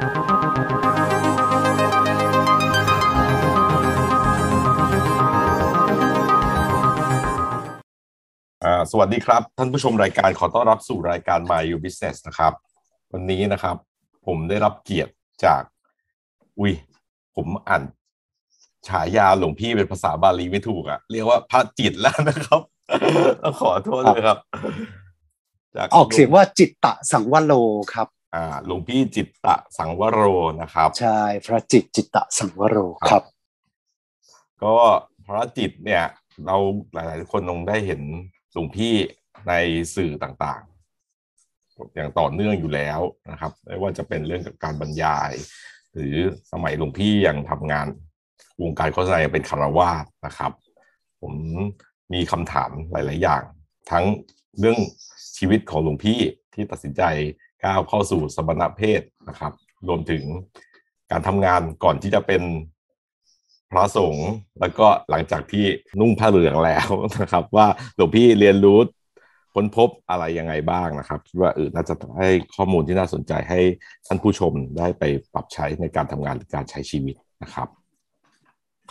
[0.00, 0.02] ส
[8.98, 12.52] วัสดีครับ ท่านผู้ชมรายการขอต้อนรับสู่รายการ My You Business นะครับ
[13.12, 13.76] วันนี้นะครับ
[14.26, 15.12] ผมได้รับเกียรติ
[15.44, 15.62] จาก
[16.58, 16.72] อุ้ย
[17.36, 17.82] ผมอ่าน
[18.88, 22.60] ฉายาหลวงพี่เป็นภาษาบาลีไม่ถูกอะเรียกว่าพระจิตแล้วนะครับ
[23.60, 24.38] ขอโทษเลยครับ
[25.76, 27.54] จากออกเสียงว่าจิตตะสังวโร
[27.94, 30.20] ครับ อ่าหลวงพี่จิตตะสังวโร
[30.60, 33.24] นะครับ ใช่พระจิตจิตตะสังวโรครับครับ
[34.62, 34.74] ก็
[35.26, 36.04] พระจิตเนี่ย
[36.46, 36.56] เรา
[36.92, 38.02] หลายๆคนคงได้เห็น
[38.52, 38.94] หลวงพี่
[39.48, 39.52] ใน
[39.94, 45.32] สื่อต่างๆ อย่างต่อเนื่องอยู่แล้วนะครับ ไม่ว่าจะเป็นเรื่องกับการบรรยาย
[45.94, 46.14] หรือ
[46.52, 47.86] สมัยหลวงพี่ยังทำงาน
[48.62, 50.52] วงการโฆษณายังเป็นคารวาสนะครับ
[51.20, 51.34] ผม
[52.12, 53.42] มีคำถามหลาย ๆ อย่าง
[53.90, 54.04] ทั้ง
[54.58, 54.78] เรื่อง
[55.36, 56.18] ชีวิตของหลวงพี่
[56.54, 57.02] ที่ตัดสินใจ
[57.64, 59.52] ก้าวเข้าสู่สมณเพศนะครับ
[59.88, 60.22] รวมถึง
[61.10, 62.42] การทำงานก่อนที่จะเป็น
[63.70, 64.28] พระสงฆ์
[64.60, 65.64] แล้วก็หลังจากที่
[66.00, 66.88] นุ่งผ้าเหลืองแล้ว
[67.22, 68.78] นะครับ ว่าหลวงพี่เรียนรู้
[69.54, 73.60] ค้นพบอะไรยังไงบ้างนะครับคิดว่าเออน่าจะให้ข้อมูลที่น่าสนใจให้
[74.06, 77.68] ท่านผู้ชมได้ไปปรับใช้ในการทำงานหรือการใช้ชีวิตนะครับ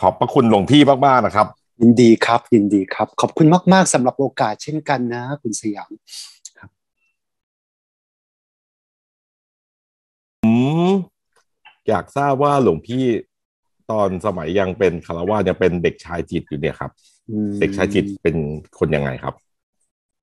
[0.00, 1.46] ขอบพระคุณหลวงพี่มากๆนะครับ
[1.80, 5.90] ยินดีครับยินดีครับ ขอบคุณมาก ๆสำหรับโอกาสเช่นกันนะ คุณสยาม
[11.88, 13.04] อยากทราบว่าหลวงพี่
[13.90, 16.90] ตอนสมัยยังเป็นคารวะยังเป็นเด็กชายจิตอยู่เนี่ยครับ
[17.30, 18.36] อืมเด็กชายจิตเป็น
[18.78, 19.34] คนยังไงครับ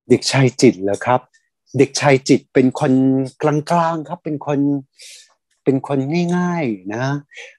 [0.10, 1.22] เด็กชายจิตเหรอครับ
[1.78, 2.94] เด็กชายจิตเป็นคน
[3.42, 4.60] กลางๆครับ เป็นคน
[5.64, 6.00] เป็นคน
[6.36, 7.06] ง่ายๆนะ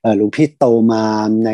[0.01, 1.05] เอ่อหลวงพี่โตมา
[1.45, 1.51] ใน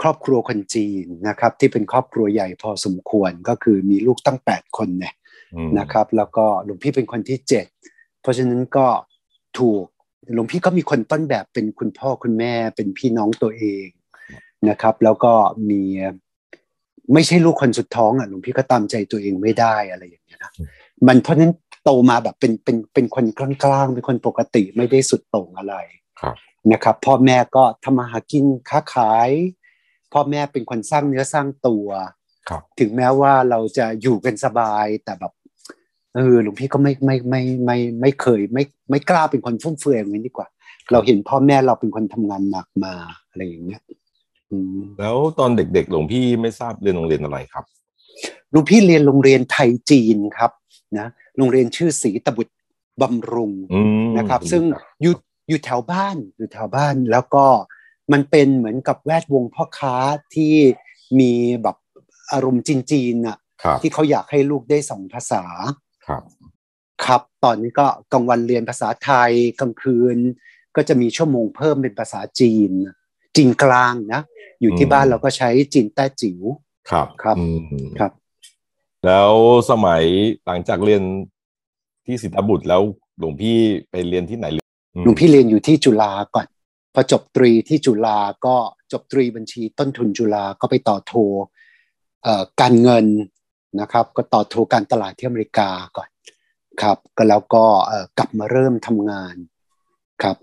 [0.00, 5.14] ครอบครัวคนจีนนะครับ ที่เป็นครอบครัวใหญ่พอสมควรก็คือมีลูกตั้งแปดคนเนี่ย
[5.54, 7.66] อืมนะครับ แล้วก็หลวงพี่เป็นคนที่เจ็ด
[8.20, 8.86] เพราะฉะนั้นก็
[9.58, 9.84] ถูก
[10.34, 13.86] หลวงพี่ก็มีคนต้นแบบเป็นคุณพ่อคุณแม่เป็นพี่น้องตัวเอง
[14.68, 15.32] นะครับ แล้วก็
[15.70, 15.82] มี
[17.14, 20.52] ไม่ใช่ลูกคนสุดท้องอะหลวงพี่ก็ตามใจตัวเองไม่ได้อะไรอย่างเงี้ยนะ
[21.06, 21.52] มันเพราะฉะนั้น
[21.84, 25.74] โตมาแบบเป็นเป็นเป็นคนกลางๆเป็นคนปกติไม่ได้สุดโต่งอะไร
[26.20, 26.34] ครับ
[26.72, 29.30] นะครับ พ่อแม่ก็ทำมาหากินค้าขาย
[30.12, 31.88] พ่อแม่เป็นคนสร้างเนื้อสร้างตัว
[32.48, 35.32] ครับถึงแม้ว่าเราจะอยู่กันสบายแต่แบบ
[36.16, 40.48] เออหลวงพี่ก็ไม่ไม่ไม่ไม่ไม่เคย ไม่ไม่กล้าเป็นคนฟุ่มเฟือยอย่างนี้ดีกว่า
[40.92, 42.94] เราเห็นพ่อแม่เราเป็นคนทำงานหนักมา
[43.28, 43.82] อะไรอย่างเงี้ย
[44.50, 47.64] อืมแล้วตอนเด็กๆหลวงพี่ไม่ทราบเรียนโรงเรียนอะไรครับ
[48.50, 50.50] หลวงพี่เรียนโรงเรียนไทยจีนครับ
[50.98, 52.54] นะโรงเรียนชื่อศรีตบุตร
[53.00, 54.62] บำรุงอืมนะครับ ซึ่ง
[55.02, 55.14] อยู่
[55.48, 57.44] อยู่แถวบ้านอยู่แถวบ้านแล้วก็
[58.12, 59.94] มันเป็นเหมือนกับแวดวงพ่อค้า
[60.34, 60.52] ที่
[61.18, 61.32] มี
[61.62, 61.76] แบบ
[62.32, 65.44] อารมณ์จีนๆน่ะครับที่เขาอยากให้ลูกได้สองภาษา
[66.10, 66.22] ครับ
[67.04, 70.16] ครับตอนนี้ก็กลางวันเรียนภาษาไทยกลางคืน
[70.76, 72.70] ก็จะมีชั่วโมงเพิ่มเป็นภาษาจีน
[73.36, 74.22] จีนกลางนะ
[74.60, 76.40] อยู่ที่บ้านเราก็ใช้จีนแต้จิ๋ว
[76.90, 77.60] ครับครับอืม
[77.98, 78.12] ครับ
[79.06, 79.32] แล้ว
[79.70, 80.02] สมัย
[80.46, 81.02] หลังจากเรียน
[82.06, 82.82] ที่สิทธบุตรแล้ว
[83.18, 83.56] หลวงพี่
[83.90, 86.46] ไปเรียนที่ไหนรืออืมหลวงพี่เรียนอยู่ที่จุฬาก่อน
[86.94, 88.56] พอจบตรีที่จุฬาก็
[88.92, 91.12] จบตรีบัญชีต้นทุนจุฬาก็ไปต่อโท
[92.22, 93.06] เอ่อการเงิน
[93.80, 96.08] นะครับ ก็ต่อโทการตลาดที่อเมริกาก่อน
[96.82, 99.34] ครับ ก็แล้วก็เอ่อกลับมาเริ่มทำงาน
[100.22, 100.36] ครับ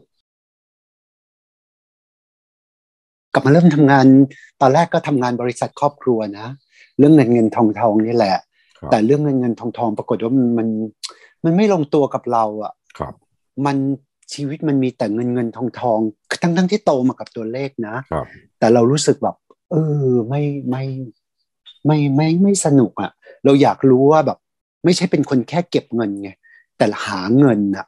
[3.34, 4.06] กลับมาเริ่มทำงาน
[4.62, 6.48] ตอนแรกก็ทำงานบริษัทครอบครัวนะ
[6.98, 8.36] เรื่องเงินเงินทองทองนี่แหละ
[8.78, 10.68] ครับแต่เรื่องเงินเงินทองทองปรากฏว่ามันมัน
[11.44, 13.14] มันไม่ลงตัวกับเราอะครับ
[13.66, 13.78] มัน
[14.34, 16.00] ชีวิตมันมีแต่เงินเงินทองทอง
[16.44, 18.26] ทั้งทั้งที่โตมากับตัวเลขนะครับ
[18.60, 19.36] แต่เรารู้สึกแบบ
[19.72, 20.84] เออไม่ไม่
[21.86, 23.12] ไม่ไม่ไม่สนุกอะ่ะ
[23.46, 24.38] เราอยากรู้ว่าแบบ
[24.86, 26.30] ไม่ใช่เป็นคนแค่เก็บเงินไง
[26.78, 27.86] แต่หาเงินอะ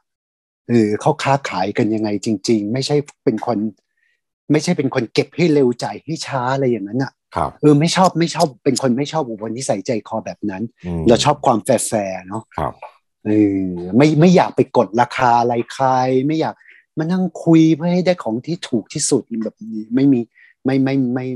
[0.68, 3.58] เออเขาค้าขายกันยังไงจริง ๆ ไม่ใช่เป็นคน
[4.52, 10.62] ไม่ใช่เป็นคนเก็บให้เร็วจ่ายให้ช้าอะไรอย่างนั้นอะครับเออไม่ชอบไม่ชอบเป็นคนไม่ชอบอุปนิสัยใจคอแบบนั้น
[11.00, 12.72] มเราชอบความแฟร์ๆเนาะครับ
[13.26, 13.64] เออ
[13.96, 15.86] ไม่ไม่อยากไปกดราคาอะไรใคร
[16.26, 16.54] ไม่อยาก
[16.98, 20.20] มานั่งคุยเพื่อให้ได้ของที่ถูกที่สุดแบบนี้ไม่มี
[20.64, 21.26] ไม่ไม่ไม่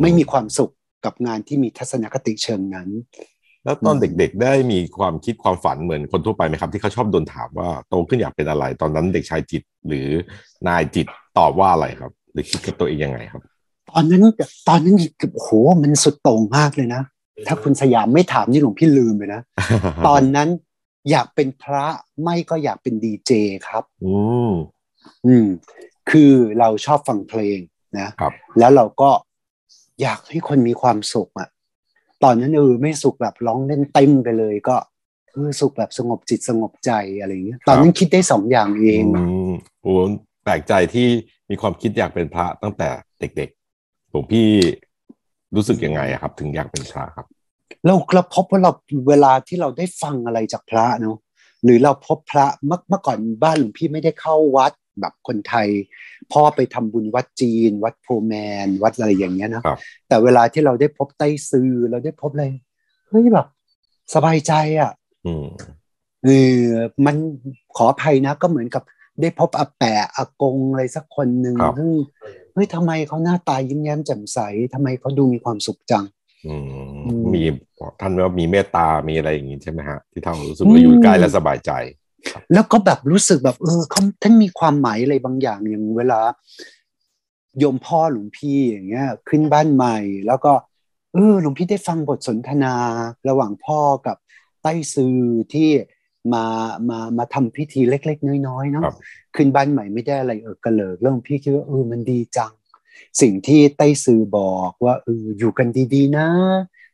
[0.00, 0.72] ไม่มีความสุข
[1.04, 2.88] กับงานที่มีทัศนคติเชิงนั้น
[3.64, 10.08] แล้วตอนอืมเด็กๆ ได้มีความคิดความฝันเหมือนคนทั่วไปไหมครับ ที่เขาชอบโดนถามว่าโตขึ้นอยากเป็นอะไร ตอนนั้นเด็กชายจิตหรือ
[10.68, 11.06] นายจิต
[11.38, 13.42] ตอบว่าอะไรครับ หรือคิดกับตัวเองยังไงครับ
[13.90, 14.22] ตอนนั้น
[14.68, 14.96] ตอนนั้น
[15.34, 15.50] โอ้โห
[15.82, 17.02] มันสุดโต่งมากเลยนะ
[17.46, 19.40] ถ้าคุณสยามไม่ถามนี่หลวงพี่ลืมไปนะ
[20.08, 20.48] ตอนนั้น
[21.10, 21.86] อยากเป็นพระ
[22.22, 23.32] ไม่ก็อยากเป็นดีเจ
[23.68, 24.14] ครับอื
[24.50, 24.52] ม
[25.26, 25.46] อืม
[26.10, 27.58] คือเราชอบฟังเพลง
[27.98, 29.10] นะครับแล้วเราก็
[30.00, 31.48] อยากให้คนมีความสุขอะ
[32.22, 34.76] ตอนนั้นเออไม่สุขแบบร้องเล่นเต็มไปเลยก็
[35.32, 39.52] เออสุขแบบสงบจิตสงบใจอะไรอย่างเงี้ยตอนนั้นคิดได้สองอย่างเองอืม
[39.82, 39.92] โอ้
[40.44, 41.06] แปลกใจที่
[41.50, 42.88] มีความคิดอยากเป็นพระตั้งแต่
[43.20, 44.46] เด็กๆหลวงพี่
[45.54, 47.26] รู้สึกยังไงอะครับ ถึงอยากเป็นพระครับ
[47.86, 48.72] เราเราพบว่าเรา
[49.08, 51.18] เวลาที่เราได้ฟังอะไรจากพระเนาะ
[51.64, 55.68] หรือเราพบพระเมื่อเมื่อก่อนบ้านหลวงพี่ไม่ได้เข้าวัด แบบคนไทย
[56.32, 58.34] พ่อไปทำบุญวัดจีน วัดโพแม
[58.66, 62.46] น วัดอะไรอย่างเงี้ยนะครับแต่เวลาที่เราได้พบไต้ซือเราได้พบอะไร
[63.08, 63.46] เฮ้ยแบบ
[64.14, 64.92] สบายใจอะ
[65.26, 65.46] อืม
[66.24, 66.60] เออ
[67.06, 67.16] มัน
[67.76, 68.82] ขออภัยนะ ก็เหมือนกับ
[69.20, 71.90] ได้พบอาแปะอากงอะไรสักคนหนึ่งครับซึ่ง
[72.52, 74.38] เฮ้ยทำไมเขาหน้าตายิ้มแย้มแจ่มใส
[74.74, 76.04] ทำไมเขาดูมีความสุขจัง
[76.46, 76.64] อืม
[77.06, 77.42] อืมมี
[78.00, 81.72] ท่านว่ามีเมตตา มีอะไรอย่างงี้ใช่ไหมฮะ ที่ทำให้รู้สึกว่าอยู่ใกล้และสบายใจ
[82.52, 86.20] แล้วก็แบบรู้สึกแบบเออเขาท่านมีความหมายอะไรบางอย่างอย่างเวลา
[87.58, 90.52] โยมพ่อหลวงพี่อย่างเงี้ย ขึ้นบ้านใหม่ แล้วก็
[91.14, 92.74] เออหลวงพี่ได้ฟังบทสนทนา
[93.28, 94.16] ระหว่างพ่อกับ
[94.62, 95.16] ไต้ซือ
[95.54, 95.70] ที่
[96.32, 96.44] มา
[96.88, 98.96] มามาทำพิธีเล็ก ๆ น้อยๆเนาะครับ
[99.36, 102.52] ขึ้นบ้านใหม่ไม่ได้อะไรเออกระเลิกแล้วหลวงพี่คิดว่าเออมันดีจัง
[103.20, 106.26] สิ่งที่ไต้ซือบอกว่าเอออยู่กันดีๆนะ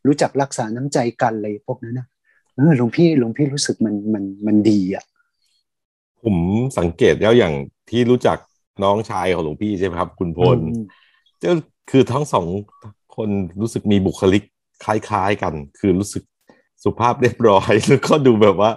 [0.06, 2.06] รู้จักรักษาน้ำใจกันอะไรพวกนั้นนะ
[2.56, 5.04] เออหลวงพี่หลวงพี่รู้สึกมันมันมันดีอะ
[6.26, 6.38] ผม
[6.78, 7.54] สังเกตแล้วอย่าง
[7.90, 8.38] ที่รู้จัก
[8.82, 10.84] น้องชายของหลวงพี่ใช่ไหมครับ คุณพลอืม
[11.44, 11.52] ก็
[11.90, 12.46] คือทั้งสอง
[13.16, 13.28] คน
[13.60, 14.42] รู้สึกมีบุคลิก
[14.84, 16.22] คล้ายๆกัน คือรู้สึก
[16.82, 18.70] สุภาพเรียบร้อย แล้วก็ดูแบบว่า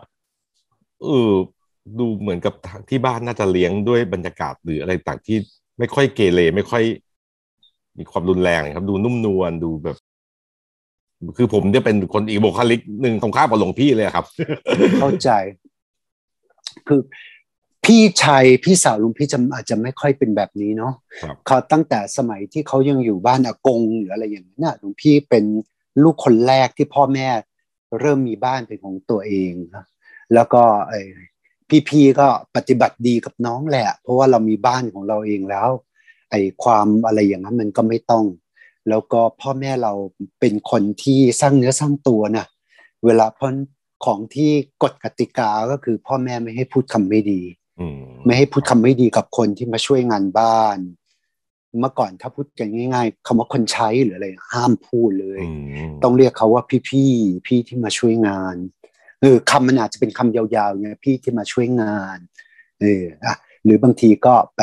[1.02, 1.32] เออ
[2.00, 2.54] ดูเหมือนกับ
[2.90, 5.38] ที่บ้านน่าจะเลี้ยงด้วยบรรยากาศหรืออะไรต่างที่
[5.80, 6.84] ไม่ค่อยเกเรไม่ค่อย
[7.98, 9.98] มีความรุนแรงครับ ดูนุ่มนวลดูแบบ
[11.38, 14.26] คือผมจะเป็นคนอีกบุคลิกหนึ่งตรงข้ามกับหลวงพี่เลยครับ
[15.00, 15.30] เข้าใจ
[16.88, 17.00] คือ
[17.86, 25.44] พี่ชายพี่สาวลุงพี่จะอาจจะไม่ค่อยเป็นแบบนี้เนาะครับเขาตั้งแต่สมัยที่เขายังอยู่บ้านอากงหรืออะไรอย่างนั้นน่ะลุงพี่เป็น
[26.04, 27.28] ลูกคนแรกที่พ่อแม่
[28.00, 29.86] เริ่มมีบ้านเป็นของตัวเองนะ
[30.34, 31.02] แล้วก็ไอ้
[31.90, 35.70] พี่ๆก็ปฏิบัติดีกับน้องแหละ เพราะว่าเรามีบ้านของเราเองแล้ว
[36.32, 38.26] ไอ้ความอะไรอย่างนั้นมันก็ไม่ต้อง
[38.90, 39.94] แล้วก็พ่อแม่เรา
[40.40, 42.46] เป็นคนที่สร้างเนื้อสร้างตัวนะ
[43.06, 43.54] เวลาเพราะ
[44.06, 44.52] ของที่
[44.84, 47.69] กฎกติกาก็คือพ่อแม่ไม่ให้พูดคำไม่ดีอืม
[48.26, 50.78] ไม่ให้พูดคำไม่ดีกับคนที่มาช่วยงานบ้าน
[51.80, 55.50] เมื่อก่อนถ้าพูดกันง่าย ๆคำว่าคนใช้หรืออะไรห้ามพูดเลยอื
[55.90, 58.56] มต้องเรียกเขาว่าพี่พี่ๆพี่ที่มาช่วยงาน
[59.22, 62.18] เออคำมันอาจจะเป็นคำยาวๆเนี่ยพี่ที่มาช่วยงาน
[62.80, 64.62] เอออะหรือบางทีก็ไป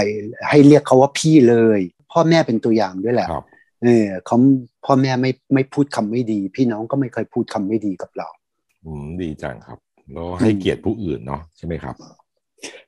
[0.48, 1.80] ให้เรียกเขาว่าพี่เลย
[2.12, 3.44] พ่อแม่เป็นตัวอย่างด้วยแหละครับ
[3.82, 4.36] เออเขา
[4.84, 8.28] พ่อแม่ไม่ไม่พูดคำไม่ดี พี่น้องก็ไม่เคยพูดคำไม่ดีกับเรา
[8.84, 9.78] อืมดีจังครับ
[10.12, 11.94] แล้วให้เกียรติผู้อื่นเนาะใช่ไหมครับ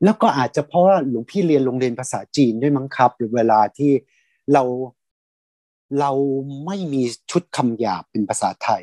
[0.04, 3.92] แล้วก็อาจจะเพราะว่าหลวงพี่เรียนโรงเรียนภาษาจีนด้วยมั้งครับ หรือเวลาที่
[4.52, 4.62] เรา
[6.00, 6.10] เรา
[6.66, 8.82] ไม่มีชุดคำหยาบเป็นภาษาไทย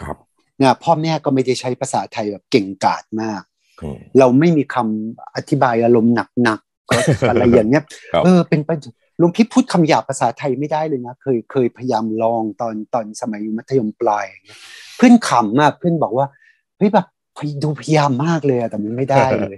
[0.00, 0.16] ครับ
[0.60, 3.42] นะพ่อแม่ก็ไม่ได้ใช้ภาษาไทยแบบเก่งกาจมาก
[3.82, 6.96] อืมเราไม่มีคำอธิบายอารมณ์หนักๆก็
[7.30, 8.78] อะไรอย่างเงี้ยครับเออเป็นปัญ
[9.18, 14.58] หลวงพี่พูดคำหยาบภาษาไทยไม่ได้เลยนะเคยเคยพยายามลองตอนตอนสมัยอยู่มัธยมปลายอย่างเงี้ย
[14.96, 16.26] เพื่อนขำมากเพื่อนบอกว่า
[16.76, 17.06] เฮ้ยแบบ
[17.62, 19.56] ดูพยายามมากเลยอะแต่มันไม่ได้เลย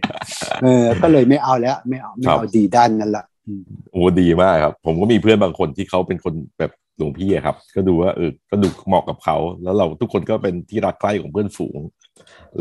[0.63, 3.63] เออก็เลยไม่เอาแล้ว ไม่เอาไม่เอาดีด้านนั้นละอืม
[3.93, 11.79] โอ้ดีมากครับ ผมก็มีเพื่อนบางคนที่เขาเป็นคนแบบหลวงพี่อะครับ ก็ดูว่าเออก็ดูเหมาะกับเขา แล้วเราทุกคนก็เป็นที่รักใคร่ของเพื่อนฝูง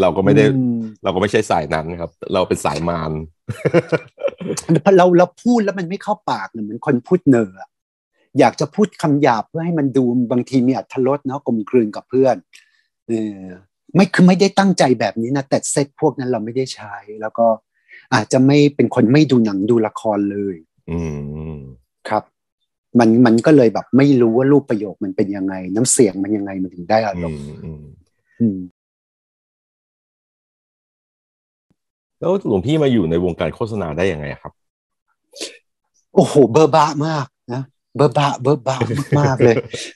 [0.01, 3.11] เราก็ไม่ได้อืมเราก็ไม่ใช่สายนั้นครับ เราเป็นสายมาร
[4.97, 7.69] เราเราพูดแล้วมันไม่เข้าปากเนี่ยเหมือนคนพูดเนออะ
[8.39, 12.35] อยากจะพูดคำหยาบเพื่อให้มันดูบางทีมีอรรถรสเนาะกลมกลืนกับเพื่อน
[13.07, 13.39] เออ
[13.95, 17.47] ไม่คือไม่ได้ตั้งใจแบบนี้นะแต่เซตพวกนั้นเราไม่ได้ใช้ แล้วก็
[18.13, 20.55] อาจจะไม่เป็นคนไม่ดูหนังดูละครเลย
[20.91, 20.99] อื
[21.53, 21.55] ม
[22.09, 22.23] ครับ
[22.99, 27.81] มันมันก็เลยแบบไม่รู้ว่ารูปประโยคมันเป็นยังไง น้ำเสียงมันยังไงมันถึงได้อารอืมณ์มอืม
[28.41, 28.59] อืม
[32.19, 34.53] แล้วหลวงพี่มาอยู่ในวงการโฆษณาได้ยังไงครับ
[36.13, 37.34] โอ้โห เบอร์บะมากนะ
[37.95, 38.77] เบอร์บะเบอร์บะ
[39.19, 39.55] มากๆเลย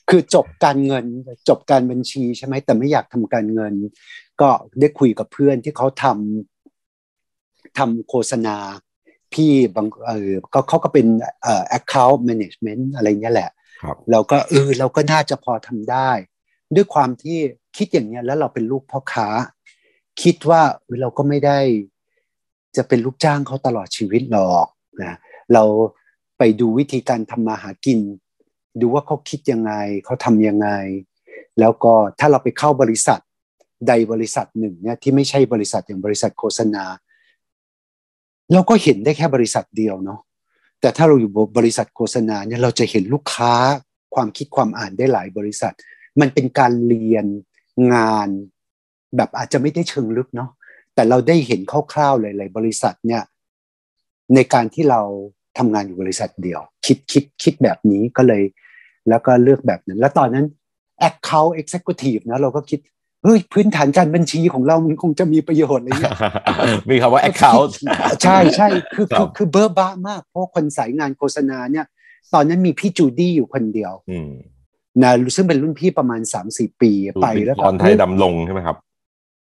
[0.09, 1.05] คือจบการเงิน
[1.49, 3.73] จบการบัญชีใช่ไหมแต่ไม่อยากทำการเงิน
[4.41, 8.57] ก็ได้คุยกับเพื่อนที่เขาทำทำโฆษณา
[9.33, 11.05] พี่บางเออก็เขาก็เป็น
[11.43, 13.49] เอ่อ account management อะไรเงี้ยแหละ
[13.83, 16.09] ครับเราก็เออเราก็น่าจะพอทำได้
[16.75, 17.37] ด้วยความที่
[17.77, 19.27] คิดอย่างเนี้ยแล้วเราเป็นลูกพ่อค้า
[20.21, 21.59] คิดว่าเออเราก็ไม่ได้
[22.77, 24.67] จะเป็นลูกจ้างเขาตลอดชีวิตหรอก
[25.03, 25.15] นะ
[25.53, 25.63] เรา
[26.39, 27.99] ไปดูวิธีการทำมาหากิน
[28.81, 29.73] ดูว่าเขาคิดยังไง
[30.05, 30.69] เขาทำยังไง
[31.59, 33.19] แล้วก็ถ้าเราไปเข้าบริษัท
[33.87, 36.83] ใดบริษัทหนึ่งเนี่ยที่ไม่ใช่บริษัทอย่างบริษัทโฆษณา
[38.53, 40.19] เราก็เห็นได้แค่บริษัทเดียวเนาะ
[40.81, 43.53] แต่ถ้าเราอยู่บริษัทโฆษณาเนี่ยเราจะเห็นลูกค้า
[44.15, 45.73] ความคิดความอ่านได้หลายบริษัท
[46.19, 47.25] มันเป็นการเรียน
[47.93, 48.29] งาน
[49.15, 50.49] แบบอาจจะไม่ได้เชิงลึกเนาะ
[50.93, 51.61] แต่เราได้เห็น
[51.93, 53.23] คร่าวๆหลายๆบริษัทเนี่ย
[54.35, 55.01] ในการที่เรา
[55.57, 58.43] ทำงานอยู่บริษัทเดียว คิดคิดคิดแบบนี้ก็เลย
[59.09, 60.45] แล้วก็เลือกแบบนั้น แล้วตอนนั้น
[61.09, 62.79] Account Executive นะเราก็คิด
[63.23, 66.13] เฮ้ยพื้นฐานการบัญชีของเรามันคงจะมีประโยชน์อะไรเงี้ย
[66.89, 67.71] มีคำว่า account
[68.23, 71.85] ใช่ใช่คือครัคือบคือเบอร์บ้ามาก เพราะคนสายงานโฆษณาเนี่ย
[72.33, 74.31] ตอนนั้นมีพี่จูดี้อยู่คนเดียวอืม
[75.01, 78.77] นะซึ่งเป็นรุ่นพี่ประมาณ3-4ปีดูไปเป็นแล้วพรไทยดำลงใช่ไหมครับ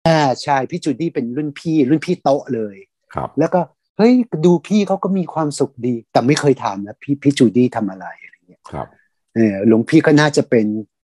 [0.09, 2.77] อ่าใช่พี่จูดี้เป็นรุ่นพี่ รุ่นพี่โต๊ะเลย
[3.15, 3.61] ครับ แล้วก็
[4.01, 4.15] เฮ้ย
[4.45, 8.87] ดูพี่เขาก็มีความสุขดี แต่ไม่เคยถามนะพี่พี่จูดี้ทำอะไรอะไรเงี้ยครับ
[9.35, 10.67] เออหลวงพี่ก็น่าจะเป็น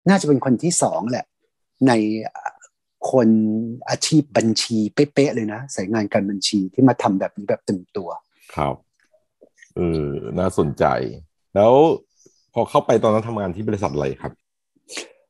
[0.09, 1.25] น่าจะเป็นคนที่สองแหละ
[1.87, 1.93] ใน
[3.11, 3.29] คน
[3.89, 8.09] อาชีพบัญชีเป๊ะๆเลยนะสายงานการบัญชีที่มาทำแบบนี้แบบเต็มตัว
[8.55, 8.75] ครับ
[9.75, 10.07] เออ
[10.39, 10.85] น่าสนใจ
[11.55, 11.73] แล้ว
[12.53, 14.33] พอเข้าไปตอนนั้นทำงานที่บริษัทอะไรครับ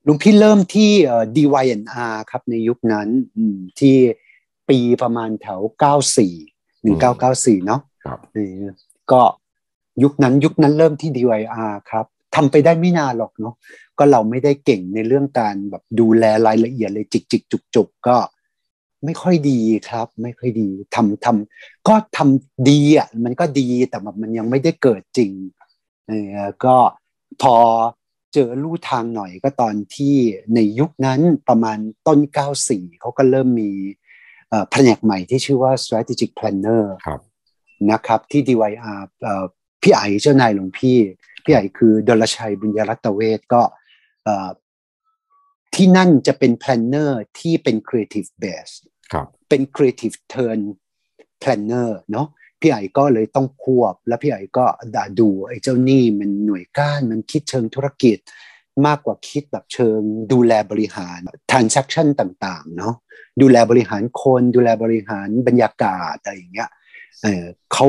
[0.03, 3.95] หลุงพี่เริ่มที่เอ่อ DYNR ครับในยุคนั้นอืมที่
[4.69, 5.59] ปีประมาณแถว
[6.07, 6.50] 94
[6.89, 8.63] 1994เนาะครับเออ
[9.11, 9.21] ก็
[10.03, 13.55] ยุคนั้นยุคนั้นเริ่มที่ DYR ครับทำไปได้ไม่นานหรอกเนาะ
[13.97, 18.17] ก็เราไม่ได้เก่งในเรื่องการแบบดูแลรายละเอียดเลยจิกจิกจุกจุกก็
[19.05, 19.59] ไม่ค่อยดี
[19.89, 25.31] ครับ ไม่ค่อยดีทำทำก็ทำดีอะมันก็ดีแต่แบบมันยังไม่ได้เกิดจริง
[26.07, 26.75] เออก็
[27.41, 27.55] พอ
[28.33, 30.15] เจอลู่ทางหน่อยก็ตอนที่
[30.55, 32.19] ในยุคนั้นประมาณต้น
[32.59, 34.10] 94เขาก็เริ่มมีเอ่อ
[34.71, 37.19] แผนกใหม่ที่ชื่อว่า strategic planner ครับ
[37.91, 39.45] นะครับที่ DYR เอ่อ
[39.81, 40.97] พี่ไอเจ้านายหลวงพี่
[41.43, 43.61] พี่ไอคือดลชัยบุญยรัตเวศก็
[44.25, 44.49] เอ่อ
[45.75, 48.73] ที่นั่นจะเป็น planner ที่เป็น creative base
[49.13, 50.59] ครับเป็น creative turn
[51.41, 52.27] planner เนาะ
[52.59, 54.65] พี่ไอก็เลยต้องควบ แล้วพี่ไอก็
[54.95, 58.17] ด่าดูไอ้เจ้านี่มันหน่วยก้านมันคิดเชิงธุรกิจ
[58.87, 60.01] มากกว่าคิดแบบเชิง
[60.33, 61.19] ดูแลบริหาร
[61.51, 62.95] transaction ต่างๆเนาะ
[63.41, 66.69] ดูแลบริหารคนดูแลบริหารบรรยากาศอะไรอย่างเงี้ย
[67.23, 67.85] เออเขา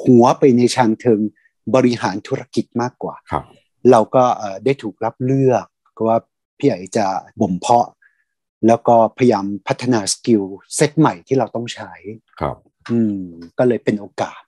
[0.00, 1.20] หัวไปในทางเทิง
[1.74, 3.44] บริหารธุรกิจมากกว่าครับ
[3.90, 5.66] เราก็เอ่อได้ถูกรับเลือก
[5.96, 6.18] ก็ว่า
[6.58, 7.06] พี่ใหญ่จะ
[7.40, 7.86] บ่มเพาะ
[8.66, 10.42] แล้วก็พยายามพัฒนาสกิล
[10.76, 11.92] เซตใหม่ที่เราต้องใช้
[12.40, 12.56] ครับ
[12.90, 13.20] อืม
[13.58, 14.40] ก็เลยเป็นโอกาส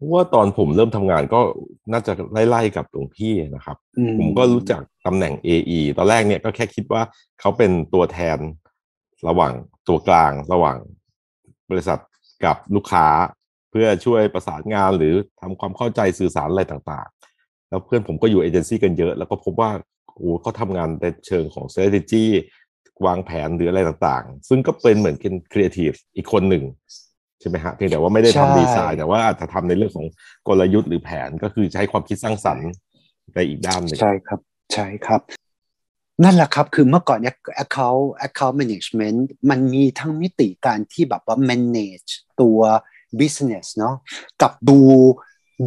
[0.00, 1.40] เพราะว่าตอนผมเริ่มทำงานก็
[1.92, 7.02] น่าจะไล่ๆกับหลวงพี่นะครับอืผมก็รู้จักตำแหน่ง AE ตอนแรกเนี่ยก็แค่คิดว่า
[7.40, 8.38] เขาเป็นตัวแทน
[9.28, 9.52] ระหว่าง
[9.88, 10.78] ตัวกลางระหว่าง
[11.70, 11.98] บริษัท
[12.44, 13.06] กับลูกค้า
[13.70, 19.70] เพื่อช่วยประสานงานหรือทำความเข้าใจสื่อสารอะไรต่างๆ แล้วเพื่อนผมก็อยู่เอเจนซี่กันเยอะ แล้วก็พบว่า
[20.14, 22.24] โอ้โหเขาทำงานในเชิงของ strategy
[23.06, 26.64] วางแผนหรืออะไรต่างๆ ซึ่งก็เป็นเหมือนเป็นครีเอทีฟอีกคนหนึ่ง
[27.40, 30.06] ใช่ไหมฮะเพียงแต่ว่าไม่ได้ใช่ทำดีไซน์แต่ว่าอาจจะทำในเรื่องของ
[30.48, 32.70] กลยุทธ์หรือแผนก็คือใช้ความคิดสร้างสรรค์
[33.34, 34.40] ในอีกด้านหนึ่งใช่ครับ
[34.74, 35.20] ใช่ครับ
[36.24, 39.18] นั่นแหละครับ คือเมื่อก่อนเนี่ย account account management
[39.50, 42.58] มันมีทั้งมิติการที่แบบว่า manage ตัว
[43.20, 43.94] business เนาะ
[44.42, 44.80] กับดู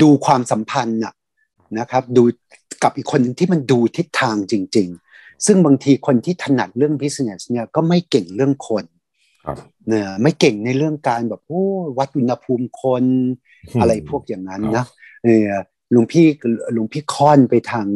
[0.01, 1.13] ดูความสัมพันธ์อะ
[1.79, 2.23] นะครับดู
[2.83, 4.87] กับอีกคนหนึ่งที่มันดูทิศทางจริง
[5.17, 8.83] ๆ ซึ่งบางทีคนที่ถนัดเรื่อง business เนี่ยก็ไม่เก่งเรื่องคน
[9.45, 11.63] ครับ เนี่ยไม่เก่งในเรื่องการแบบโอ้
[11.97, 13.05] วัดอุณหภูมิคน
[13.79, 14.85] อะไรพวกอย่างนั้นนะ
[15.23, 15.47] เออ
[15.91, 16.25] หลวงพี่
[16.73, 17.87] หลวงพี่ค่อนไปทาง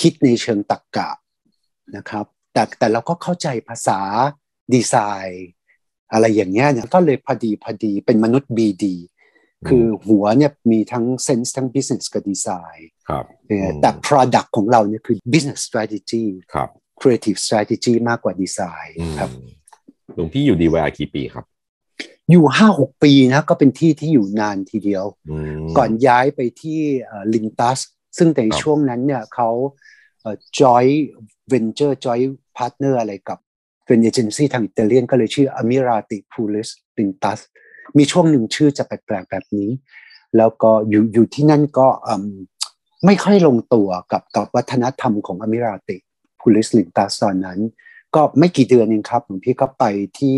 [0.00, 1.10] คิดในเชิงตรรกกะ
[1.96, 4.00] นะครับ แต่แต่เราก็เข้าใจภาษา
[4.74, 4.94] ดีไซ
[5.26, 5.48] น์
[6.12, 8.84] อะไรอย่างเงี้ยเนี่ยก็เลยพอดีพอดีเป็นมนุษย์ BD
[9.68, 16.24] คือหัวเนี่ยมีทั้งเซนส์ทั้ง business กับดีไซน์ครับเออแต่ product ของเราเนี่ยคือ business strategy
[16.54, 16.68] ครับ
[17.00, 19.30] creative strategy มากกว่าดีไซน์อืมครับ
[20.14, 21.44] หลวงพี่อยู่ดีวายกี่ปีครับ
[22.30, 26.80] อยู่ห้าหกปีนะก็เป็นที่ที่อยู่นานทีเดียวอืมก่อนย้ายไปที่
[27.34, 27.78] ลินตัส
[28.18, 29.50] ซึ่งในครับช่วงนั้นเนี่ยเขา
[30.60, 33.38] joint venture joint partner อะไรกับ
[33.86, 36.68] เป็นเอเจนซี่ทางอิตาเลียนก็เลยชื่อ Amirati p u l i s
[36.98, 37.38] l i n t a s
[37.96, 39.68] มีช่วงหนึ่งชื่อจะแปลกๆแบบนี้
[40.36, 42.26] แล้วก็อยู่อยู่ที่นั่นก็อืม
[43.06, 45.96] ไม่ค่อยลงตัวกับกับวัฒนธรรมของ Amirati
[46.40, 47.58] p u l i s l i n t a s ตอนนั้น
[48.16, 49.84] ก็ไม่กี่เดือนเองครับหลวงพี่ก็ไป
[50.18, 50.36] ที่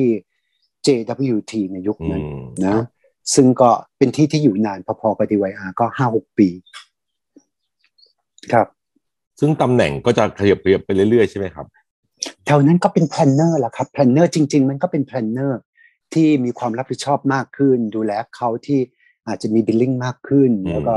[0.86, 2.84] JWT ในยุคนั้นอืมนะ
[3.34, 6.48] ซึ่งก็เป็นที่ที่อยู่นานพอๆกับ DYR ก็ห้าหกปี
[8.52, 8.66] ครับ
[9.40, 11.66] ซึ่งตำแหน่งก็จะขยับเปลี่ยนไปเรื่อยๆใช่ไหมครับ
[12.46, 15.60] แถวนั้นก็เป็น planner แหละครับ planner จริง ๆ มันก็เป็น planner
[16.14, 18.80] ที่มีความรับผิดชอบมากขึ้น ดูแลลูกค้าที่
[19.26, 20.96] อาจจะมี billing มากขึ้นอืมแล้วก็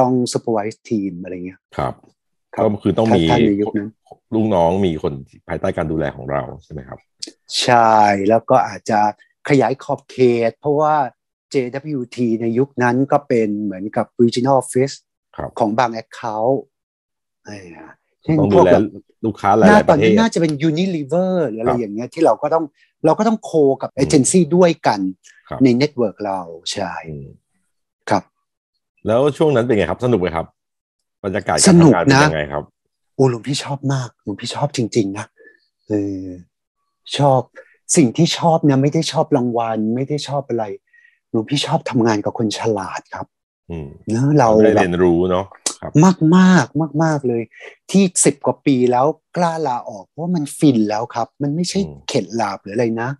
[0.00, 1.94] ต้องสป e r v i s e ทีมอะไรเงี้ยครับ
[2.54, 3.90] ครับก็คือต้องมีถ้าในยุคนั้น
[4.34, 5.12] ลูกน้องมีคน
[5.48, 6.98] ภายใต้การดูแลของเราใช่ไหมครับ
[7.60, 7.92] ใช่
[8.28, 9.00] แล้วก็อาจจะ
[9.48, 10.16] ขยายขอบเข
[10.48, 10.94] ต เพราะว่า
[11.52, 14.94] JWT ในยุคนั้นก็เป็นเหมือนกับ regional office
[15.36, 16.56] ครับของบาง account
[17.46, 17.66] เออ
[18.22, 18.82] เช่นต้องพดูวกแลแบบ
[19.26, 22.64] ลูกค้าหหน้าลายๆตปอนระเทนี้ศน่าจะเป็น Unilever หรืออะไรครับอย่างเงี้ยที่เราก็ต้อง
[23.06, 25.00] เราก็ต้องโคกับอืมเอเจนซี่ด้วยกัน
[25.48, 26.40] ครับในเน็ตเวิร์กเรา
[26.72, 27.26] ใช่อืม
[28.10, 28.22] ครับ
[29.06, 30.46] แล้วช่วงนั้นเป็นไงครับ สนุกไหมครับ
[31.24, 32.64] บรรยากาศสการนุกทำงานเป็นนะยังไงครับ
[33.14, 35.26] โอ้หลวงพี่ชอบมากหลวงพี่ชอบจริง ๆ นะ
[35.88, 35.92] เอ
[36.24, 36.26] อ
[37.18, 37.40] ชอบ
[37.96, 40.64] สิ่งที่ชอบเนี่ยไม่ได้ชอบรางวัล ไม่ได้ชอบอะไร
[41.30, 43.26] หลวงพี่ชอบทำงานกับคนฉลาดครับ
[43.70, 45.46] อืมเนอะเราได้แบเรีบยนรู้เนาะ
[45.80, 47.42] ครับมากมากมากมากๆเลย
[47.90, 53.10] ที่สิบกว่าปีแล้วกล้าลาออกเพราะว่ามันฟินแล้วครับ มันไม่ใช่อืมเข็ดหลาบหรืออะไรนะ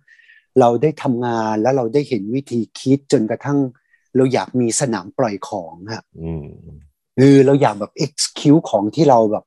[0.59, 3.59] เราได้ทำงานแล้วเราได้เห็นวิธีคิดจนกระทั่ง
[4.15, 6.45] เราอยากมีสนามปล่อยของอะอืม
[7.17, 9.45] เออเราอยากแบบ execute ของที่เราแบบ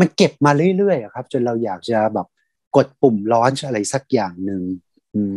[0.00, 2.26] มันเก็บมาเรื่อยๆอะครับ จนเราอยากจะแบบ
[2.76, 4.62] กดปุ่มร้อนอะไรสักอย่างหนึ่ง
[5.14, 5.36] อืม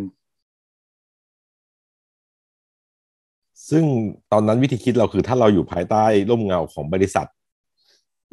[3.70, 3.86] ซึ่ง
[4.32, 7.28] ตอนนั้นวิธีคิดเราคือถ้าเราอยู่ภายใต้ร่มเงาของบริษัท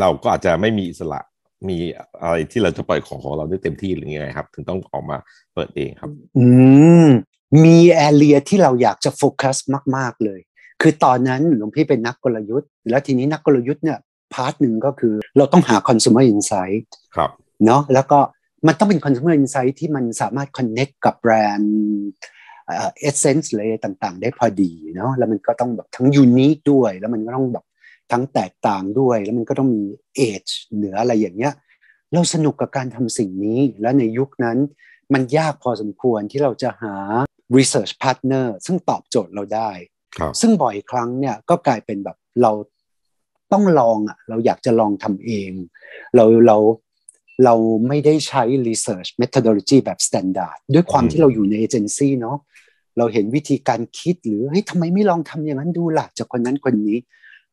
[0.01, 1.21] เราก็อาจจะไม่มีอิสระ
[1.69, 1.79] มี
[2.23, 5.17] อะไรที่เราจะปล่อยของของเราได้เต็มที่หรือยังไงครับ ถึงต้องออกมา
[5.55, 6.47] เปิดเองครับ อื
[7.07, 7.09] ม
[7.65, 9.57] มีแอเรียที่เราอยากจะโฟกัส
[9.97, 10.41] มาก ๆ เลย
[10.83, 13.99] คือตอนนั้นหลวงพี่เป็นนักกลยุทธ์ แล้วทีนี้นักกลยุทธ์เนี่ย
[14.35, 16.85] part หนึ่งก็คือเราต้องหา consumer insight
[17.17, 17.31] ครับ
[17.67, 18.19] เนาะแล้วก็
[18.67, 21.75] มันต้องเป็น consumer insight ที่มันสามารถ connect กับแบรนด์
[22.67, 27.65] เอ่อ essence เลยต่างๆ ได้พอดีเนาะแล้วมันก็ต้องแบบทั้ง unique ด้วย แล้วมันก็ต้องแบบ
[28.13, 29.85] ทั้งแตกต่างด้วย แล้วมันก็ต้องมี
[30.29, 31.53] edge เหนืออะไรอย่างเงี้ย
[32.13, 34.59] เราสนุกกับการทำสิ่งนี้ และในยุคนั้น
[35.13, 36.95] มันยากพอสมควรที่เราจะหา
[37.57, 39.71] research partner ซึ่งตอบโจทย์เราได้
[40.19, 42.53] ครับซึ่งบ่อยครั้งเนี่ยก็กลายเป็นแบบเรา
[43.53, 45.53] ต้องลองอะเราอยากจะลองทำเอง
[46.17, 46.57] เราเรา
[47.45, 47.55] เรา
[47.89, 52.37] ไม่ได้ใช้ research methodology แบบ standard ด้วยความอืมที่เราอยู่ในเอเจนซี่เนาะ
[52.99, 56.99] เราเห็นวิธีการคิดหรือเฮ้ยทำไมไม่ลองทำอย่างนั้นดูล่ะ จากคนนั้นคนนี้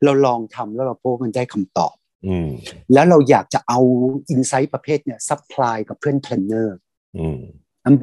[0.04, 1.94] เราลองทำแล้วเราพบว่ามันได้คำตอบ
[2.26, 2.48] อืม
[2.92, 3.80] แล้วเราอยากจะเอา
[4.34, 6.68] insight ประเภทเนี่ย supply กับเพื่อน planner
[7.18, 7.40] อืม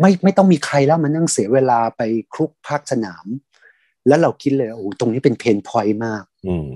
[0.02, 2.02] ไม่ไม่ต้องมีใครแล้วมานั่งเสียเวลาไป
[2.34, 3.26] คลุกภาคสนาม
[4.08, 6.70] แล้วเราคิดเลยโอ้โหตรงนี้เป็นเพนพอยต์มากอืม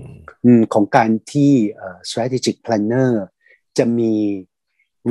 [0.46, 3.12] อืมของการที่เอ่อ strategic planner
[3.78, 4.14] จะมี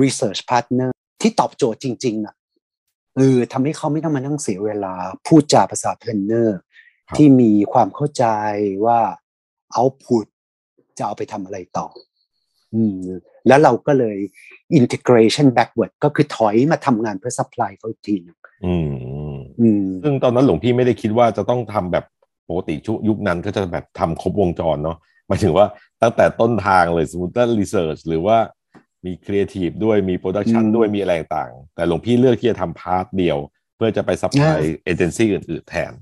[0.02, 2.34] research partner ที่ตอบโจทย์จริงๆอะ
[3.16, 4.94] เออทำให้เขาไม่ต้องมานั่งเสียเวลา
[5.26, 6.48] พูดจาภาษา planner
[7.08, 8.24] ครับที่มีความเข้าใจ
[8.84, 9.00] ว่า
[9.78, 10.26] output
[10.98, 11.86] จะเอาไปทำอะไรต่อ
[12.74, 12.98] อืม
[13.48, 14.18] แล้วเราก็เลย
[14.78, 19.21] integration backward ก็คือถอยมาทำงานเพื่อ supply เขาอีกทีหนึงอืมอืม
[20.02, 22.04] ซึ่งตอนนั้นหลวงพี่ไม่ได้คิดว่าจะต้องทำแบบ
[22.48, 24.96] ปกติชุยุคนั้นก็จะแบบทำครบวงจรเนาะ
[25.28, 25.66] หมายถึงว่า
[26.02, 28.36] ตั้งแต่ต้นทางเลยสมมติว่า research หรือว่า
[29.04, 33.38] มีครีเอทีฟด้วยมี production อืมด้วยมีอะไรต่างๆแต่หลวงพี่เลือกที่จะทำ part เดียว
[33.76, 35.92] เพื่อจะไป supply อ่าเอเจนซี่อื่นๆแทน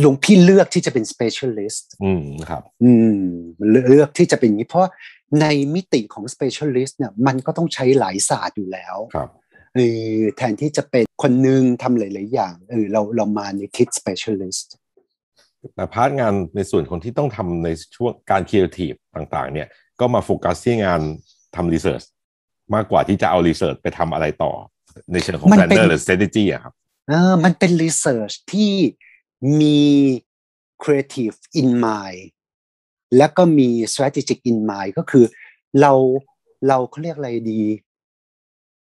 [0.00, 3.20] หลวงพี่เลือกที่จะเป็น specialist อืมครับ อืม
[3.70, 4.88] เลือกเลือกที่จะเป็นอย่างนี้เพราะ
[5.40, 9.28] ในมิติของ specialist เนี่ยมันก็ต้องใช้หลายศาสตร์อยู่แล้วครับ
[9.76, 9.80] เอ
[10.18, 14.68] อแทนที่จะเป็นคนหนึ่งทำหลาย ๆ อย่างเออเราเรามาในทิศ specialist
[15.74, 19.68] แต่ part งานในส่วนของที่ต้องทำในช่วงการครีเอทีฟต่าง ๆ เนี่ย
[20.00, 21.00] ก็มาโฟกัสที่งาน
[21.56, 22.02] ทำ research
[22.74, 24.52] มากกว่าที่จะเอา research ไปทำอะไรต่อ
[25.12, 26.72] ในเชิงของมันเป็น planner หรือ strategy อะครับ
[27.08, 28.72] เออมันเป็น research ที่
[29.60, 29.80] มี
[30.82, 32.24] creative in mind
[33.16, 35.24] แล้วก็มี strategic in mind ก็คือ
[35.80, 35.92] เรา
[36.68, 37.62] เราเขาเรียกอะไรดี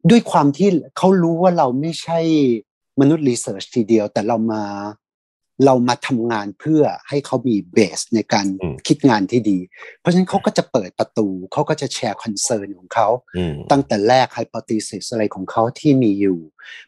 [0.09, 2.19] ด้วยความที่เขารู้ว่าเราไม่ใช่
[3.01, 4.63] มนุษย์ research ทีเดียว แต่เรามา
[5.65, 9.59] เรามาทำงานเพื่อให้เขามี base ในการอืมคิดงานที่ดี
[9.99, 16.39] เพราะฉะนั้นเขาก็จะเปิดประตู เขาก็จะแชร์ concern ของเขาอืมตั้งแต่แรก hypothesis อะไรของเขาที่มีอยู่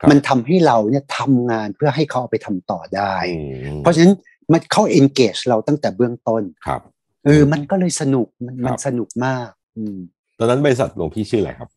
[0.01, 4.13] ครับมันทำให้เราเนี่ยทำงานเพื่อให้เขาเอาไปทำต่อได้อืมเพราะฉะนั้น
[4.51, 6.82] มันเขา engage เราตั้งแต่เบื้องต้นครับ
[7.25, 9.97] เออมันก็เลยสนุกมันครับมันสนุกมากอืม
[10.39, 11.69] ตอนนั้นบริษัทหลวงพี่ชื่ออะไรครับ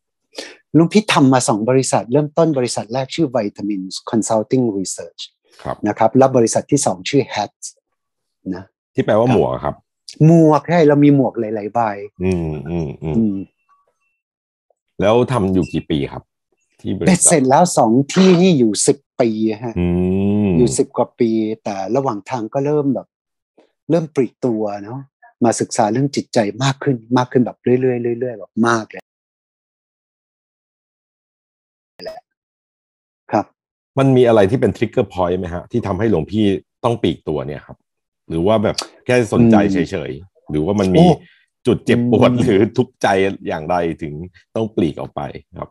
[0.76, 5.22] ลุงพี่ทำมาสองบริษัท เริ่มต้นบริษัทแรกชื่อ Vitamins Consulting Research
[5.62, 7.52] ครับนะครับแล้วบริษัทที่สองชื่อ Hat
[8.54, 9.74] นะที่แปลว่าครับหมวกครับ
[10.26, 11.80] หมวกใช่เรามีหมวกหลายๆใบ
[12.24, 13.36] อืมอืมอืมอืม
[15.00, 16.22] แล้วทำอยู่กี่ปีครับ
[16.80, 19.30] ที่บริเบ็ดษัเสร็ทจแล้วสองที่นี่อยู่สิบปี
[19.64, 19.86] ฮะอื
[20.46, 21.30] มอยู่สิบกว่าปี
[21.64, 23.06] แต่ระหว่างทางก็เริ่มแบบ
[23.90, 25.00] เริ่มปลีกตัวเนาะ
[25.44, 27.76] มาศึกษาเรื่องจิตใจมากขึ้นมากขึ้นแบบเรื่อ
[28.14, 29.02] ยๆเรื่อยๆแบบมากเลย
[32.02, 32.18] แหละ
[33.32, 33.44] ครับ
[33.98, 36.44] มันมีอะไรที่เป็นทริกเกอร์พอยต์ไหมฮะ ที่ทำให้หลวงพี่
[36.84, 37.76] ต้องปีกตัวเนี่ยครับ
[38.28, 41.08] หรือว่าแบบแค่สนใจอืมเฉยๆ หรือว่ามันมีโอ้
[41.66, 43.08] จุดเจ็บปวดอืมหรือทุกข์ใจ
[43.48, 44.14] อย่างใดถึง
[44.54, 45.20] ต้องปลีกออกไป
[45.58, 45.70] ครับ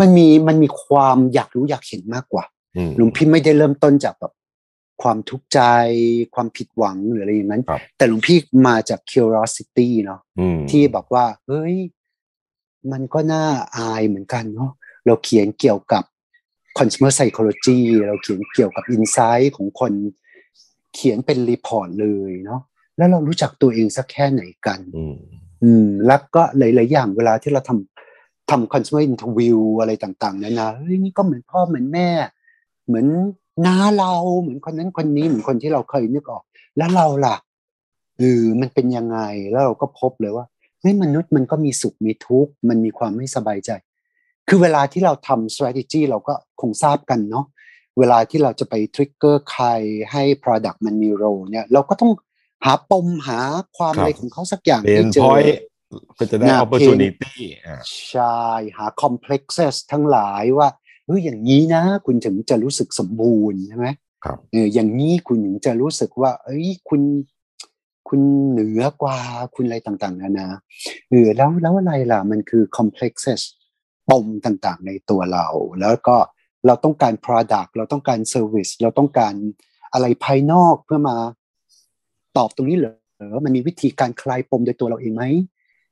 [0.00, 2.44] มันมีมันมีความอยากรู้อยากเห็นมากกว่า
[2.76, 4.32] อืมหลวงพี่ไม่ได้เริ่มต้นจากแบบ
[5.02, 5.60] ความทุกข์ใจ
[6.34, 11.76] ความผิดหวังหรืออะไรอย่างนั้นครับแต่หลวงพี่มาจาก curiosity เนาะอืมที่บอกว่า เฮ้ย
[12.92, 13.44] มันก็น่า
[13.76, 14.70] อายเหมือนกันเนาะ
[15.06, 16.04] เราเขียนเกี่ยวกับ
[16.78, 19.92] consumer psychology เราเขียนเกี่ยวกับ insight ของคน
[20.94, 22.60] เขียนเป็น report เลยเนาะ
[22.96, 25.16] แล้วเรารู้จักตัวเองสักแค่ไหนกันอืม
[25.62, 32.08] อืมแล้วก็หลาย ๆ อย่างเวลาที่เราทำทำ consumer interview อะไรต่างๆเนี่ยนะเฮ้ยนี่ก็เหมือนพ่อเหมือนแม่
[32.86, 33.06] เหมือน
[33.66, 36.42] น้าเราเหมือนคนนั้นคนนี้เหมือนคนที่เราเคยนึกออก
[36.76, 37.36] แล้วเราล่ะ
[38.18, 39.18] เออมันเป็นยังไง
[39.50, 40.46] แล้วเราก็พบเลยว่า
[40.80, 43.70] เฮ้ยมนุษย์มันก็มีสุขมีทุกข์มันมีความไม่สบายใจ
[44.54, 47.46] คือเวลาที่เราทำ strategy เราก็คงทราบกันเนาะ
[47.98, 49.66] เวลาที่เราจะไป trigger ใคร
[50.12, 52.12] ให้ product มันมี role เนี่ยเราก็ต้อง
[52.64, 53.40] หาปมหา
[53.76, 55.42] ความอะไรของเขาสักอย่างเป็นที่เจพออย
[56.18, 57.36] ก็จะได้น่ะ opportunity
[57.66, 58.40] อ่าใช่
[58.76, 60.68] หา complexes ทั้งหลายว่า
[61.06, 63.86] เฮ้ยอย่างนี้นะ คุณถึงจะรู้สึกสมบูรณ์ใช่ไหม
[64.24, 67.02] ครับเอออย่างนี้คุณถึงจะรู้สึกว่า เอ้ยคุณ
[68.08, 69.18] คุณเหนือกว่า
[69.54, 70.48] คุณอะไรต่างๆนานา
[71.10, 73.42] เออแล้วแล้วอะไรล่ะมันคือ complexes
[74.10, 75.46] ปมต่างๆ ในตัวเรา
[75.80, 76.16] แล้วก็
[76.66, 79.34] เราต้องการ product เราต้องการ service เราต้องการ
[79.92, 81.16] อะไรภายนอกเพื่อมา
[82.36, 85.24] ตอบตรงนี้เหรอมันมีวิธีการคลายปมโดยตัวเราเองไหม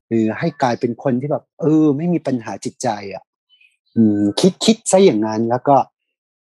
[0.08, 3.22] เออให้กลายเป็นคนที่แบบเออ ไม่มีปัญหาจิตใจอะ
[3.96, 5.76] อืมคิดคิดซะอย่างนั้นแล้วก็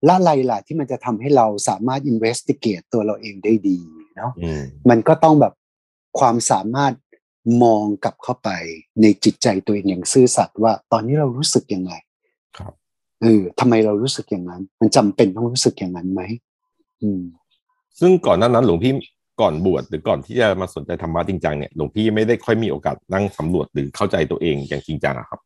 [0.09, 3.79] ละอะไรล่ะที่มันจะทำให้เราสามารถ investigate ตัวเราเองได้ดี
[4.17, 5.53] เนาะอืมมันก็ต้องแบบ
[6.19, 6.93] ความสามารถ
[7.63, 8.51] มองกลับเข้าไป
[9.01, 11.93] ในจิตใจตัวเองอย่างซื่อสัตย์ว่า ตอนนี้เรารู้สึกยังไง
[12.59, 12.73] ครับ
[13.23, 16.23] เออทำไมเรารู้สึกอย่างนั้น มันจำเป็นต้องรู้สึกอย่างนั้นไหม
[17.03, 17.23] อืม
[18.01, 18.93] ซึ่งก่อนหน้านั้นหลวงพี่
[19.41, 25.41] ก่อนบวชหรือก่อนที่จะมาสนใจธรรมะจริงจังเนี่ยหลวงพี่ไม่ได้ค่อยมีโอกาสนั่งสำรวจหรือเข้าใจตัวเองอย่างจริงจังอะครับ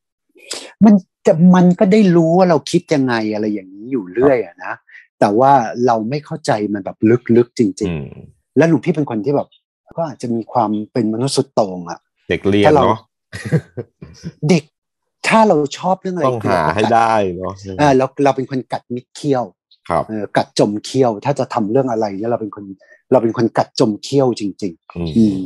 [0.85, 0.95] มัน
[1.27, 4.73] จะมันก็ได้รู้ว่าเราคิดยังไงอะไรอย่างนี้อยู่เรื่อยอะนะ
[5.21, 5.53] แต่ว่า
[5.87, 6.97] เราไม่เข้าใจมันแบบ
[7.37, 9.49] ลึกๆจริงอืมๆแล้วหลวงพี่เป็นคนที่แบบ
[9.97, 12.99] ก็อาจจะมีความเป็นมนุษย์สุดโต่งอะเด็กเรียนถ้าเราเนาะ
[14.49, 14.65] เด็ก
[15.29, 19.45] ถ้าเราชอบเรื่องอะไรต้องหาให้ได้เนาะเออเราเราเป็นคนกัดมิดเขี้ยว
[19.89, 22.65] ครับเออกัดจมเขี้ยว ถ้าจะทำเรื่องอะไรเนี่ยเราเป็นคน
[23.13, 25.39] เราเป็นคนกัดจมเขี้ยวจริงอืมอืม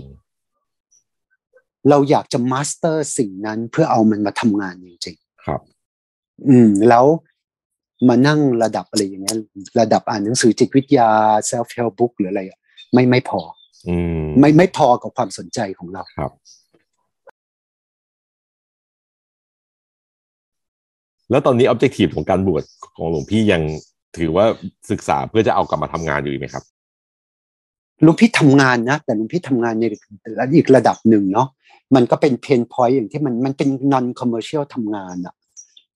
[0.72, 7.04] ๆเราอยากจะมาสเตอร์สิ่งนั้นเพื่อเอามันมาทำงานจริงครับๆอืม แล้ว
[8.08, 9.36] มานั่งระดับอะไรอย่างเงี้ย
[9.80, 11.10] ระดับอ่านหนังสือจิตวิทยา
[11.50, 12.58] self help book หรืออะไรอะ
[12.92, 13.65] ไม่ไม่พออืม
[14.40, 16.32] ไม่ไม่พอกับความสนใจของเราครับ
[21.30, 22.64] แล้วตอนนี้ objective ของการบวช
[22.96, 23.62] ของหลวงพี่ยัง
[24.16, 24.44] ถือว่า
[24.90, 26.64] ศึกษาเพื่อจะเอากลับมาทำงานอยู่ไหมครับ
[28.02, 29.84] หลุงพี่ทำงานนะ แต่หลุงพี่ทำงานใน
[30.56, 31.48] อีกระดับหนึ่งเนาะ
[31.94, 35.34] มันก็เป็น pain point อย่างที่มันมันเป็น non commercial ทำงานอะ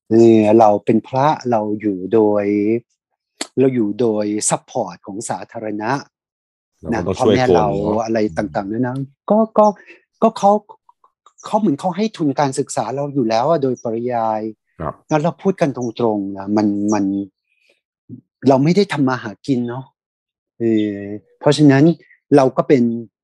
[0.08, 2.44] เออเราเป็นพระเราอยู่โดย
[3.58, 6.19] เราอยู่โดย support ของสาธารณะเรา
[6.92, 8.96] นะก็ต้องพ่อช่วยแม่คนเราเนาะอะไรต่างๆนั้นนะ
[9.30, 9.66] ก็ก็
[10.22, 10.52] ก็เขา
[11.46, 14.40] เขาเหมือนเขาให้ทุนการศึกษาเราอยู่แล้วอะโดยปริยาย
[14.80, 15.84] ครับงั้นเราพูดกันตร
[16.16, 17.04] งๆนะมันมัน
[18.48, 19.84] เราไม่ได้ทำมาหากินเนาะ
[20.58, 20.96] เออ
[21.40, 21.84] เพราะฉะนั้น
[22.36, 22.82] เราก็เป็น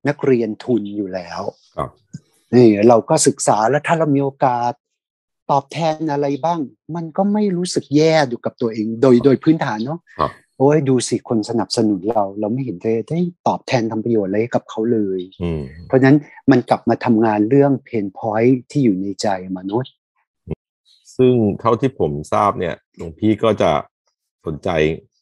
[0.08, 1.42] นักเรียนทุนอยู่แล้ว
[1.76, 1.90] ครับ
[2.52, 4.72] เออเราก็ศึกษาแล้วถ้าเรามีโอกาส
[5.50, 6.60] ตอบแทนอะไรบ้าง
[6.94, 16.18] มันก็ไม่รู้สึกแย่อยู่กับตัวเอง โดยโดยพื้นฐานเนาะครับ โอ้ยดูสิคนสนับสนุนเรา เราไม่เห็นได้ได้ตอบแทนทำประโยชน์อะไรให้กับเขาเลยอืมเพราะฉะนั้น
[16.50, 19.92] มันกลับมาทำงานเรื่องเพนพอยท์ที่อยู่ในใจมนุษย์
[21.16, 23.70] ซึ่งเท่าที่ผมทราบเนี่ยหลวงพี่ก็จะ
[24.46, 24.68] สนใจ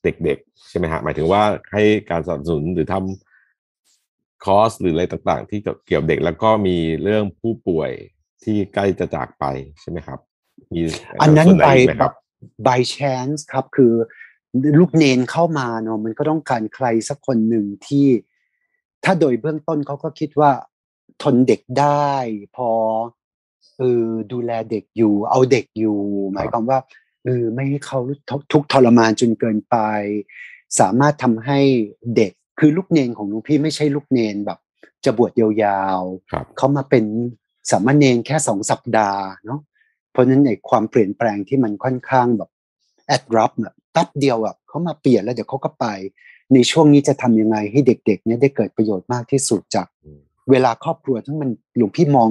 [0.02, 1.42] เด็กๆ ใช่ไหมฮะ หมายถึงว่า
[1.72, 7.90] ให้การสนับสนุนหรือทำคอร์สหรืออะไรต่างๆ ที่เกี่ยวกับเด็กแล้วก็มีเรื่องผู้ป่วย
[8.44, 9.44] ที่ใกล้จะจากไป
[9.80, 10.18] ใช่ไหมครับ
[10.72, 10.80] มี
[11.22, 12.12] อันนั้นส่วไห by อีกไหมครับ
[12.66, 13.92] by chance ครับคือ
[14.78, 18.06] ลูกเนนเข้ามาเนาะมันก็ต้องการใครสักคนหนึ่งที่
[19.04, 20.50] ถ้าโดยเบื้องต้นเขาก็คิดว่า
[21.22, 22.10] ทนเด็กได้
[22.56, 22.70] พอ
[23.78, 25.98] เออดูแลเด็กอยู่ เอาเด็กอยู่
[26.32, 26.78] หมายความว่า
[27.24, 27.98] เออไม่ให้เขา
[28.52, 29.76] ทุกข์ทรมานจนเกินไป
[30.80, 31.60] สามารถทำให้
[32.16, 34.58] เด็กคือลูกเนนของหลวงพี่ไม่ใช่ลูกเนนแบบ
[35.04, 37.04] จะบวชยาวๆครับเขามาเป็น
[37.70, 39.60] สามเณรแค่สองสัปดาห์เนาะ
[40.12, 42.50] เพราะฉะนั้นในความเปลี่ยนแปลงที่มันค่อนข้างแบบ
[43.06, 45.86] แอดรับแบบแป๊บเดียวอะเขามาเปลี่ยนแล้วเดี๋ยวเขาก็ไป
[46.52, 52.30] ในช่วงนี้จะทำยังไงให้เด็ก ๆ เนี่ยได้เกิดประโยชน์มากที่สุดจากอืมเวลาครอบครัวทั้งมันหลวงพี่มอง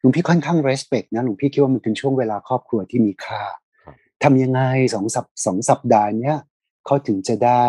[0.00, 3.42] หลวงพี่ค่อนข้าง respect นะหลวงพี่คิดว่ามันเป็นช่วงเวลาครอบครัวที่มีค่า
[3.84, 4.60] ครับทำยังไง
[4.94, 6.36] สองสัปสองสัปดาห์เนี้ย
[6.86, 7.64] เขาถึงจะได้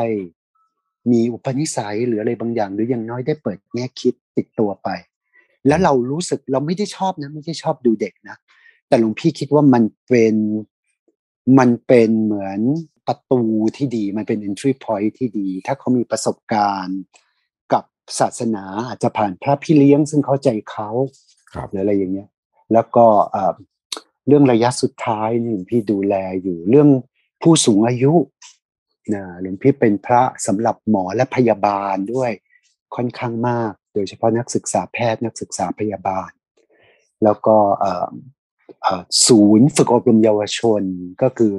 [1.12, 4.90] มีอุปนิสัยหรืออะไรบางอย่าง หรืออย่างน้อยได้เปิดแง่คิดติดตัวไป
[5.68, 8.38] แล้วเรารู้สึกเราไม่ได้ชอบนะ ไม่ได้ชอบดูเด็กนะ
[8.88, 10.36] แต่หลวงพี่คิดว่ามันเป็น
[11.60, 12.60] มันเป็นเหมือน
[13.08, 13.42] ประตู
[13.78, 17.00] ที่ดี มันเป็น entry point ที่ดี ถ้าเขามีประสบการณ์
[17.74, 17.84] กับ
[18.20, 20.90] ศาสนาอาจจะผ่านพระพี่เลี้ยงซึ่งเข้าใจเขา
[21.54, 22.30] ครับหรืออะไรอย่างเงี้ย
[22.74, 23.54] แล้วก็เอ่อ
[24.28, 26.90] เรื่องระยะสุดท้ายนี่หลวงพี่ดูแลอยู่เรื่อง
[27.42, 28.14] ผู้สูงอายุ
[29.14, 32.32] นะหลวงพี่เป็นพระสำหรับหมอและพยาบาลด้วย
[32.96, 36.30] ค่อนข้างมาก โดยเฉพาะนักศึกษาแพทย์นักศึกษาพยาบาล
[37.24, 37.58] แล้วก็
[39.28, 40.82] ศูนย์ฝึกอบรมเยาวชน
[41.22, 41.54] ก็คือ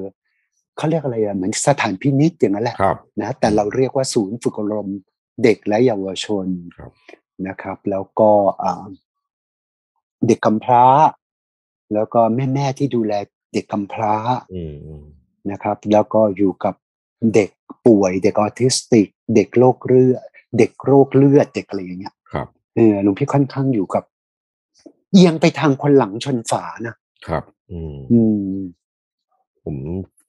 [0.76, 2.76] เขาเรียกอะไรอะเหมือนสถานพินิจอย่างนั้นแหละ
[3.20, 4.88] นะแต่เราเรียกว่าศูนย์ฝึกอบรม
[5.42, 6.46] เด็กและเยาวชน
[7.48, 8.30] นะครับ แล้วก็
[10.26, 10.84] เด็กกำพร้า
[11.94, 13.12] แล้วก็แม่แม่ที่ดูแล
[13.52, 14.14] เด็กกำพร้า
[15.50, 16.74] นะครับ แล้วก็อยู่กับ
[17.34, 17.50] เด็ก
[17.86, 20.22] ป่วย เด็กออทิสติก เด็กโรคเลือด
[20.58, 24.04] เด็กโรคเลือดเด็กอะไรอย่างเงี้ยครับเออหลวงพี่ค่อนข้างอยู่กับ
[25.12, 26.94] เอียงไปทางคนหลังชนฝานะ
[27.26, 28.20] ครับ อืมอื
[28.56, 28.58] ม
[29.64, 29.76] ผม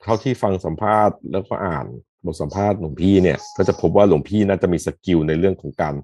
[0.02, 1.86] เท่าที่ฟังสัมภาษณ์แล้วก็อ่าน
[2.26, 5.96] บทสัมภาษณ์หลวงพี่เนี่ย ก็จะพบว่าหลวงพี่น่าจะมีสกิลในเรื่องของการ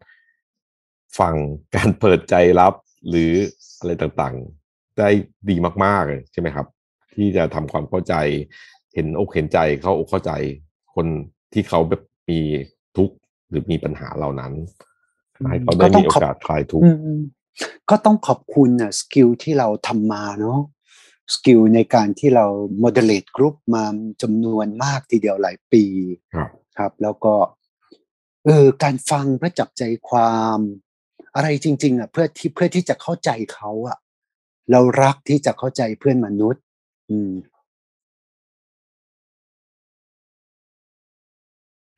[1.19, 1.35] ฟัง
[1.75, 2.73] การเปิดใจรับ
[3.09, 3.31] หรือ
[3.79, 5.09] อะไรต่างๆ ได้
[5.49, 6.67] ดีมากๆเลยใช่ไหมครับ
[7.15, 8.15] ที่จะทำความเข้าใจ
[8.93, 10.31] เห็นอกเห็นใจเขาอกเข้าใจ
[10.95, 11.05] คน
[11.53, 12.39] ที่เขาแบบมี
[12.97, 13.15] ทุกข์
[13.49, 14.53] หรือมีปัญหาเหล่านั้น
[15.49, 16.85] ให้เขาได้มีโอกาสคลายทุกข์
[17.89, 20.59] ก็ต้องขอบคุณนะ skill ที่เราทำมาเนาะ
[21.33, 22.45] skill ในการที่เรา
[22.79, 23.83] moderate group มา
[24.21, 25.83] จำนวนมากทีเดียวหลายปี
[26.77, 27.33] ครับ แล้วก็
[28.45, 30.59] เออการฟังเพื่อจับใจความ
[31.35, 33.97] อะไรจริง ๆอะเพื่อที่เพื่อที่จะเข้าใจเขาอะ
[34.71, 36.63] เรารักที่จะเข้าใจเพื่อนมนุษย์
[37.09, 37.31] อืม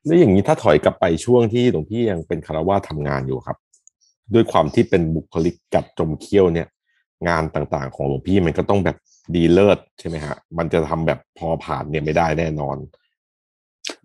[0.04, 3.56] แล้วอย่างนี้ถ้าถอยกลับไปช่วงที่หลวงพี่ยังเป็นฆราวาสทำงานอยู่ครับ
[4.34, 6.68] ด้วยความที่เป็นบุคลิกกัดจมเขี้ยวเนี่ย
[7.28, 8.96] งานต่างๆ ของหลวงพี่มันก็ต้องแบบ
[9.34, 12.76] ดีเลิศใช่ไหมฮะ มันจะทำแบบพอผ่านเนี่ยไม่ได้แน่นอน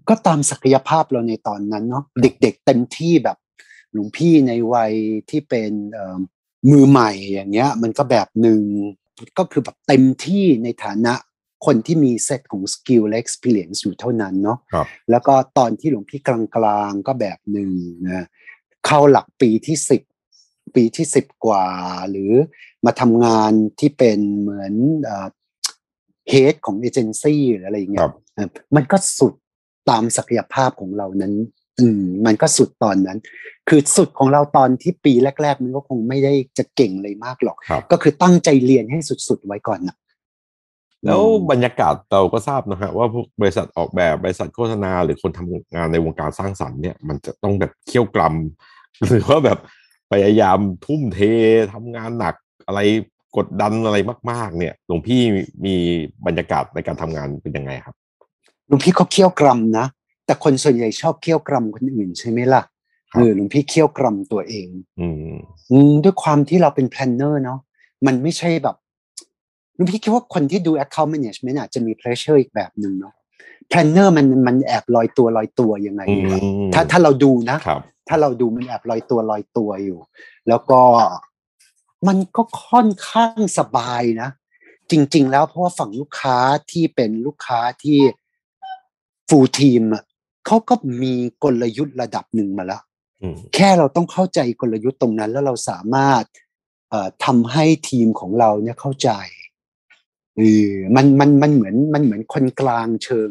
[0.10, 3.38] ก็ตามศักยภาพเราในตอนนั้นเนาะเด็กๆเต็มที่แบบ
[3.93, 4.93] หลวงพี่ในวัย
[5.29, 5.71] ที่เป็น
[6.71, 8.62] มือใหม่อย่างเงี้ย มันก็แบบหนึ่ง
[9.38, 11.13] ก็คือแบบเต็มที่ในฐานะ
[11.65, 14.57] คนที่มีเซตของ skill และ experience อยู่เท่านั้นเนาะ
[15.10, 17.71] แล้วก็ตอนที่หลวงพี่กลางๆก็แบบหนึ่ง
[18.05, 18.25] นะ
[18.86, 20.01] เข้าหลักปีที่สิบ
[20.76, 21.65] ปีที่สิบกว่า
[22.10, 22.32] หรือ
[22.86, 24.74] มาทำงานที่เป็นเหมือน
[26.30, 28.10] เฮดของเอเจนซี่หรืออะไรอย่างเงี้ย
[28.76, 29.34] มันก็สุด
[29.89, 31.34] ตามศักยภาพของเรานั้น
[31.80, 33.17] อืม มันก็สุดตอนนั้น
[33.69, 37.58] คือสุดของเราตอนที่ปีแรก ๆ มันก็คงไม่ได้จะเก่งเลยมากหรอก
[37.91, 39.95] ก็คือตั้งใจเรียนให้สุดๆไว้ก่อนนะ
[41.06, 49.60] แล้วบรรยากาศเราก็ทราบนะฮะว่าพวกบริษัทออกแบบบริษัทโฆษณา หรือคนทำงานในวงการสร้างสรรค์เนี่ยมันจะต้องแบบเขี่ยวกรำหรือว่าแบบ
[50.12, 51.19] พยายามทุ่มเท
[51.74, 52.36] ทำงานหนัก
[52.67, 52.80] อะไร
[53.38, 53.97] กดดันอะไร
[54.32, 55.21] มาก ๆ เนี่ยหลวงพี่
[55.65, 55.76] มี
[56.26, 57.95] บรรยากาศในการทำงานเป็นยังไงครับ
[58.67, 59.86] หลวงพี่เขาเคี่ยวกรำนะ
[60.26, 62.63] แต่คนส่วนใหญ่ชอบเคี่ยวกรำคนอื่นใช่ไหมล่ะ
[63.13, 64.67] เออหลวงพี่เคี่ยวกรำตัวเอง
[65.00, 65.08] อื
[65.89, 67.60] มด้วยความที่เราเป็นแพลนเนอร์เนาะ
[68.06, 68.76] มันไม่ใช่แบบ
[69.76, 73.13] หลวงพี่คิดว่าคนที่ดู account management อาจจะมี pressure อีกแบบหนึ่งเนาะ
[73.69, 76.02] planner มันมันแอบลอยตัวลอยตัวยังไง
[76.74, 77.58] ถ้าถ้าเราดูนะ
[78.12, 80.00] ถ้าเราดูมันแอบลอยตัวลอยตัวอยู่
[80.47, 80.82] แล้วก็
[82.08, 84.30] มันก็ค่อนข้างสบายนะ
[84.91, 86.38] จริง ๆ แล้วเพราะว่าฝั่งลูกค้า
[86.71, 88.00] ที่เป็นลูกค้าที่
[89.29, 90.04] full team อะ
[90.45, 92.82] เขาก็มีกลยุทธ์ระดับหนึ่งมาแล้ว
[93.56, 96.24] แค่เราต้องเข้าใจกลยุทธ์ตรงนั้น แล้วเราสามารถ
[97.26, 99.10] ทำให้ทีมของเราเนี่ยเข้าใจ
[100.38, 103.30] เออมันมันมันเหมือนมันเหมือนคนกลางเชิง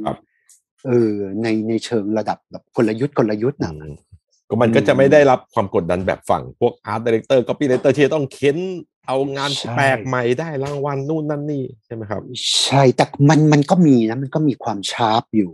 [0.86, 3.72] เออในในเชิงระดับแบบกลยุทธ์กลยุทธ์นะ
[4.50, 8.58] ก็มันก็จะไม่ได้รับความกดดันแบบฝั่งพวก art director copy director ที่ต้องเค้น
[9.06, 12.20] เอางานแปลกใหม่ได้รางวัลนู่นนั่นนี่ใช่ไหมครับ
[12.62, 15.50] ใช่ แต่มันมันก็มีนะ มันก็มีความ sharp อยู่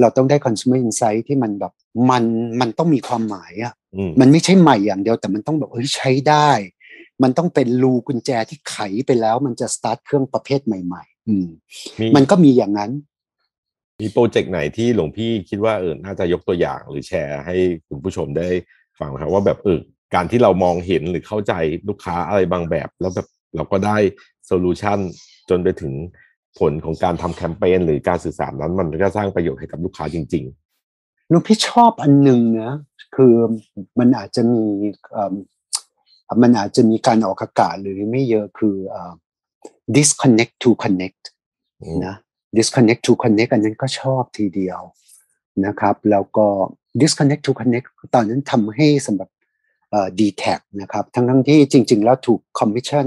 [0.00, 1.72] เราต้องได้ consumer insight ที่มันแบบ
[2.10, 2.24] มัน
[2.60, 3.74] มันต้องมีความหมายอะ
[4.20, 6.50] มันไม่ใช่ใหม่อย่างเดียวแต่มันต้องแบบเฮ้ยใช้ได้
[7.22, 11.46] มันต้องเป็นลูกกุญแจที่ไขไปแล้ว มันจะสตาร์ทเครื่องประเภทใหม่ ๆ อืม
[12.16, 12.90] มันก็มีอย่างนั้น
[14.00, 17.56] มีโปรเจกต์ไหนที่หลวงพี่คิดว่าเออน่าจะยกตัวอย่างหรือแชร์ให้
[17.88, 18.48] คุณผู้ชมได้
[19.00, 19.78] ฟังครับว่าแบบเออ
[20.14, 21.52] การที่เรามองเห็นหรือเข้าใจ
[21.88, 23.96] ลูกค้าอะไรบางแบบ แล้วแบบเราก็ได้
[24.46, 24.98] solution
[25.50, 25.92] จนไปถึง
[26.58, 30.44] ผลของการทำแคมเปญหรือการสื่อสารนั้นมันก็สร้างประโยชน์ให้กับลูกค้าจริง
[30.88, 32.72] ๆหลวงพี่ชอบอันหนึ่งนะ
[33.16, 33.34] คือ
[33.98, 34.64] มันอาจจะมี
[36.42, 38.76] มันอาจจะมีการออกอากาศหรือไม่เยอะคือ
[39.96, 41.22] disconnect to connect
[42.06, 42.16] นะ
[42.56, 44.80] disconnect to connect อันนั้นก็ชอบทีเดียว
[45.66, 46.46] นะครับ แล้วก็
[47.00, 49.30] disconnect to connect ตอนนั้นทำให้สำหรับ
[50.18, 53.06] ดีแทคนะครับ ทั้งทั้งที่จริง ๆ แล้วถูกคอมมิชชั่น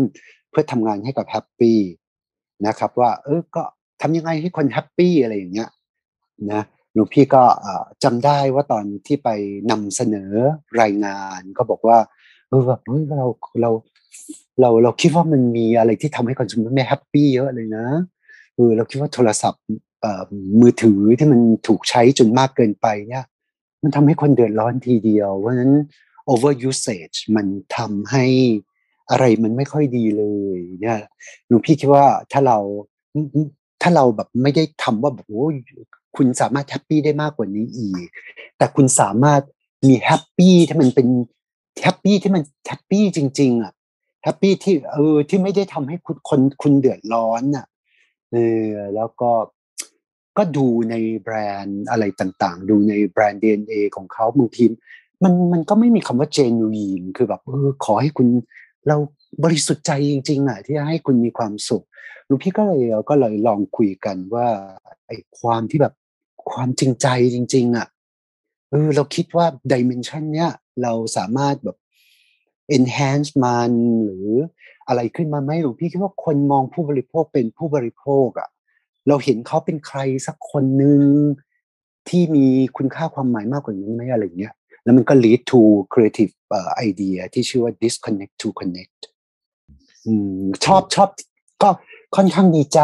[0.49, 1.79] เพื่อทำงานให้กับ Happy
[2.67, 3.63] นะครับ ว่าเออก็
[4.01, 5.69] ทำยังไงให้คน happy อะไรอย่างเงี้ย
[6.51, 6.61] นะ
[6.93, 7.43] หลวงพี่ก็
[8.03, 9.29] จำได้ว่าตอนที่ไป
[9.71, 10.31] นำเสนอ
[10.81, 11.97] รายงาน ก็บอกว่า
[12.49, 12.81] เออแบบ
[13.17, 13.27] เรา
[13.61, 13.71] เรา
[14.59, 17.85] เราเราคิดว่ามันมีอะไรที่ทำให้คนสมมติไม่แฮปปี้เยอะเลยนะ
[18.55, 19.63] เออเราคิดว่าโทรศัพท์
[20.59, 23.25] มือถือที่มันถูกใช้จนมากเกินไปเนี่ย
[23.83, 25.73] มันทำให้คนเดือดร้อนทีเดียว เพราะฉะนั้น
[26.31, 28.25] over usage มันทำให้
[29.09, 30.23] อะไรมันไม่ค่อยดีเล
[30.55, 30.99] ยเนี่ย
[31.47, 32.59] หลวงพี่คิดว่าถ้าเรา
[33.81, 35.45] ถ้าเราแบบไม่ได้ทำว่าแบบโอ้
[36.15, 38.07] คุณสามารถ happy ได้มากกว่านี้อีก
[38.57, 39.41] แต่คุณสามารถ
[39.87, 41.07] มี happy ที่มันเป็น
[41.81, 43.73] happy ที่มัน happy จริง ๆอะ
[44.23, 47.65] happy ที่เออที่ไม่ได้ทำให้คุณคนคุณเดือดร้อนอะ
[48.33, 49.31] เออแล้วก็
[50.37, 54.65] ก็ดูในแบรนด์อะไรต่างๆ ดูใน brand DNA ของเขาบางที
[55.23, 58.27] มันมันก็ไม่มีคำว่า genuine คือแบบเออขอให้คุณ
[58.87, 58.97] เรา
[59.43, 61.85] บริสุทธิ์ใจจริงๆอะที่จะให้คุณมีความสุข
[62.27, 64.47] ลูกพี่ก็เลยก็เลยลองคุยกันว่า
[65.07, 65.93] ไอ้ความที่แบบ
[66.51, 67.87] ความจริงใจจริง ๆอะ
[68.71, 71.77] เออเราคิดว่าดิเมนชันเนี้ยเราสามารถแบบ
[72.77, 73.71] enhance มัน
[74.03, 74.29] หรือ
[74.87, 78.49] อะไรขึ้นมาไหมหลวงพี่คิดว่าคนมองผู้บริโภคเป็นผู้บริโภคอะ
[79.07, 81.01] เราเห็นเขาเป็นใครสักคนหนึ่ง
[82.09, 82.45] ที่มี
[82.77, 85.61] คุณค่าความหมายมากกว่านั้นไหมอะไรเงี้ย แล้วมันก็ lead to
[85.93, 89.01] creative uh, idea ที่ชื่อว่า disconnect to connect
[90.65, 91.09] ชอบชอบ
[91.63, 91.69] ก็
[92.15, 92.81] ค่อนข้างดีใจ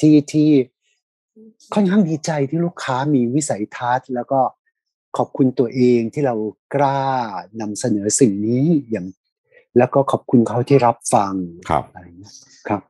[0.00, 0.48] ที่ที่
[1.74, 4.40] ค่อนข้างดีใจที่ลูกค้ามีวิสัยทัศน์ แล้วก็
[5.16, 6.34] ขอบคุณตัวเองที่เรา
[6.74, 7.02] กล้า
[7.60, 9.06] นำเสนอสิ่งนี้อย่าง
[9.78, 11.32] แล้วก็ขอบคุณเขาที่รับฟัง
[11.68, 12.32] ครับอะไรเงี้ย
[12.68, 12.80] ครับ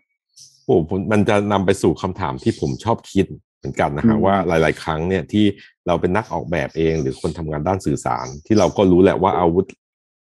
[0.65, 0.75] โอ้
[1.13, 3.27] มันจะนำไปสู่คำถามที่ผมชอบคิด
[3.59, 5.45] เหมือนกันนะฮะว่าหลาย ๆ ครั้งเนี่ยที่
[5.87, 9.67] เราเป็นนักออกแบบเอง หรือคนทำงานด้านสื่อสาร ที่เราก็รู้แหละว่าอาวุธ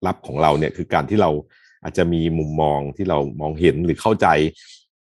[0.07, 1.31] ลับของเราเนี่ยคือการที่เรา
[1.85, 4.27] อาจจะมีมุมมองที่เรามองเห็นหรือเข้าใจ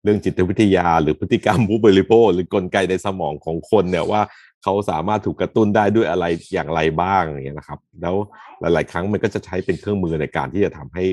[0.02, 4.22] เรื่องจิตวิทยา หรือพฤติกรรมผู้บริโภคหรือกลไกในสมองของคนเนี่ยว่า
[4.62, 8.14] เขาสามารถถูกกระตุ้นได้ด้วยอะไรอย่างไรบ้างอย่างเงี้ยนะครับ แล้ว
[8.60, 11.04] หลาย ๆ ครั้งมันก็จะใช้เป็นเครื่องมือในการที่จะทำให้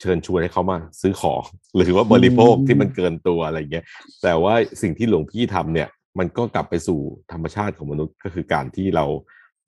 [0.00, 1.42] เชิญชวนให้เขามาซื้อของ
[1.76, 3.84] หรือว่าบริโภคที่มันเกินตัวอะไรเงี้ย
[4.22, 7.00] แต่ว่าสิ่งที่หลวงพี่ทำเนี่ย มันก็กลับไปสู่
[7.32, 9.06] ธรรมชาติของมนุษย์ก็คือการที่เรา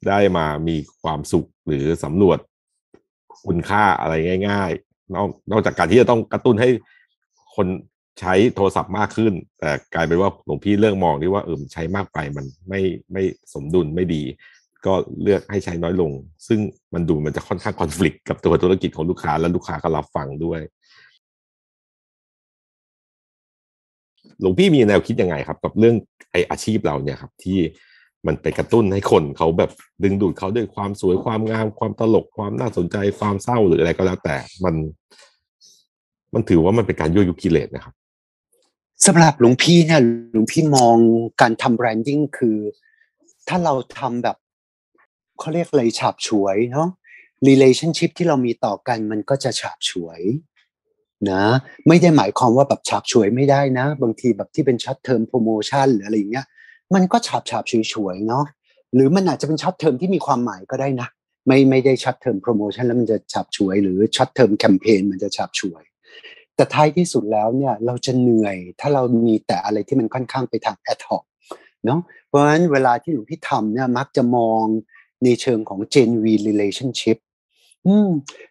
[0.09, 2.38] ได้มามีความสุขหรือสำรวจ
[3.46, 4.14] คุณค่าอะไร
[4.48, 6.68] ง่าย ๆ นอกนอกจากการที่จะต้องกระตุ้นให้
[7.57, 7.66] คน
[8.20, 12.80] ใช้โทรศัพท์มากขึ้น แต่กลายเป็นว่าหลวงพี่เลือกมองที่ว่าเออใช้มากไปมันไม่
[13.12, 13.22] ไม่
[13.54, 14.22] สมดุลไม่ดี
[14.87, 16.11] ก็เลือกให้ใช้น้อยลง
[16.49, 16.61] ซึ่ง
[16.94, 20.61] มันดูมันจะค่อนข้างคอน FLICT กับตัวธุรกิจของลูกค้าและลูกค้าก็รับฟังด้วย
[24.40, 25.94] หลวงพี่มีแนวคิดยังไงครับ กับเรื่อง
[26.31, 27.59] ไออาชีพเราเนี่ยครับ ที่
[28.27, 29.70] มันไปกระตุ้นให้คนเขาแบบ
[30.03, 34.75] ดึงดูดเขาด้วยความสวยความงามความตลกความน่าสนใจความเศร้าหรืออะไรก็แล้วแต่มัน
[36.35, 37.94] มันถือว่ามันเป็นการยั่วยุกิเลสนะครับ
[39.07, 40.01] สำหรับหลวงพี่เนี่ย
[40.33, 40.97] หลวงพี่มอง
[41.40, 42.59] การทำแบรนดิ้งคือ
[43.49, 44.37] ถ้าเราทำแบบ
[45.38, 46.88] เขาเรียกอะไรฉาบฉวยเนาะ
[47.49, 50.20] relationship ที่เรามีต่อกันมันก็จะฉาบฉวย
[51.31, 51.44] นะ
[51.88, 56.47] ไม่ได้หมายความว่าแบบฉาบฉวยไม่ได้นะ บางทีแบบที่เป็น short-term promotion หรืออะไรเงี้ย
[56.94, 58.44] มันก็ฉาบฉาบฉวยฉวยเนาะ
[58.94, 61.09] หรือมันอาจจะเป็น short-term ที่มีความหมายก็ได้นะ
[61.47, 65.83] ไม่ไม่ได้ short-term promotion แล้วมันจะฉาบฉวยหรือ short-term campaign มันจะฉาบฉวย
[66.57, 71.25] แต่ท้ายที่สุดแล้วเนี่ยเราจะเหนื่อยถ้าเรามีแต่อะไรที่มันค่อนข้างไปทาง ad hoc
[71.85, 74.64] เนาะเพราะฉะนั้นเวลาที่หลวงพี่ทำเนี่ยมักจะมอง
[75.25, 77.19] ในเชิงของ genuine relationship
[77.87, 78.09] อืม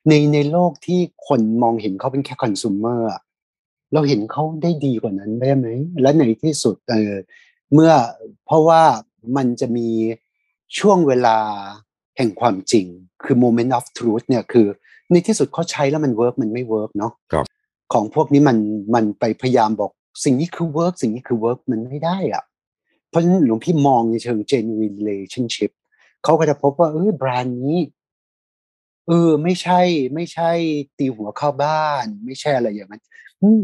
[0.07, 3.01] ในในโลกที่คนมองเห็นเขาเป็นแค่ consumer
[3.93, 5.67] เราเห็นเขาได้ดีกว่านั้นได้ไหม
[6.01, 7.13] และในที่สุดเออ
[7.73, 7.91] เมื่อ
[8.45, 8.81] เพราะว่า
[9.37, 9.89] มันจะมี
[10.79, 11.37] ช่วงเวลา
[12.17, 12.85] แห่งความจริง
[13.23, 14.67] คือ moment of truth เนี่ยคือ
[15.11, 17.11] ในที่สุดเขาใช้แล้วมัน work มันไม่ work เนาะ
[17.93, 18.57] ของพวกนี้มัน
[18.95, 19.91] มันไปพยายามบอก
[20.23, 22.43] สิ่งนี้คือ work สิ่งนี้คือ work มันไม่ได้อะ
[23.09, 25.71] เพราะฉะนั้นหลวงพี่มองในเชิง genuine relationship
[26.23, 27.79] เขาก็จะพบว่าเออแบรนด์นี้
[29.07, 29.81] เออ ไม่ใช่
[30.13, 30.51] ไม่ใช่
[30.97, 33.03] ตีหัวเข้าบ้าน ไม่ใช่อะไรอย่างนั้น
[33.41, 33.63] อืม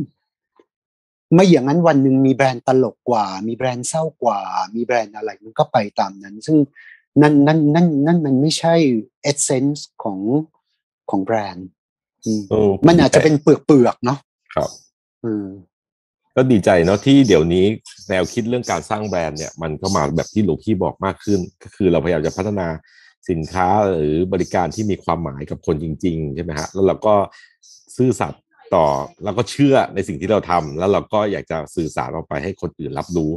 [1.33, 4.39] ไม่อย่างนั้นวันหนึ่งมีแบรนด์ตลกกว่า มีแบรนด์เศร้ากว่า
[4.75, 6.57] มีแบรนด์อะไรมันก็ไปตามนั้น ซึ่ง
[7.21, 8.75] นั่นนั่นนั่นนั่นมันไม่ใช่
[9.21, 10.19] เอเซนส์ของ
[11.09, 11.67] ของแบรนด์
[12.87, 14.19] มันอาจจะเป็นเปลือกเปลือกเนาะ
[14.55, 14.69] ครับ
[15.23, 15.45] อืม
[16.35, 17.65] ก็ดีใจเนาะที่เดี๋ยวนี้
[18.09, 22.67] แนวคิดเรื่องการสร้างแบรนด์เนี่ยมันก็มาแบบที่หลวงพี่บอกมากขึ้น ก็คือเราพยายามจะพัฒนา
[23.29, 27.15] สินค้าหรือบริการที่มีความหมายกับคนจริง ๆ ใช่ไหมฮะแล้วเราก็
[27.97, 28.43] ซื่อสัตย์
[28.75, 28.85] ต่อ
[29.23, 33.31] แล้วก็เชื่อในสิ่งที่เราทำแล้วเราก็อยากจะสื่อสารออกไปให้คนอื่นรับรู้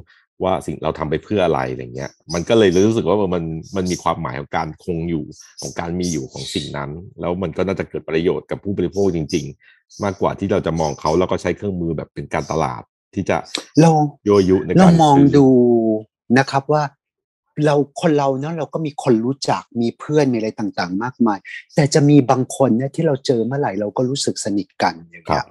[0.44, 3.44] ว่าสิ่งเราทำไปเพื่ออะไรอะไรเงี้ย มันก็เลยรู้สึกว่ามัน
[3.76, 5.24] มันมีความหมายของการคงอยู่
[5.60, 6.90] ของการมีอยู่ของสิ่งนั้น
[7.20, 12.82] แล้วมันก็น่าจะเกิดประโยชน์กับผู้บริโภคจริงๆ มากกว่าที่เราจะมองเขาแล้วก็ใช้เครื่องมือแบบเป็นการตลาด
[13.14, 13.36] ที่จะ
[13.80, 13.90] เรา
[14.24, 15.46] โยยุในการเรามองดู
[16.38, 16.82] นะครับว่า
[17.64, 21.38] เราคนเราเนาะเราก็มีคนรู้จักมีเพื่อนมีอะไรต่างๆ มากมาย
[21.74, 25.44] แต่จะมีบางคนเนี่ยที่เราเจอเมื่อไหร่เราก็รู้สึกสนิทกันอย่างเงี้ย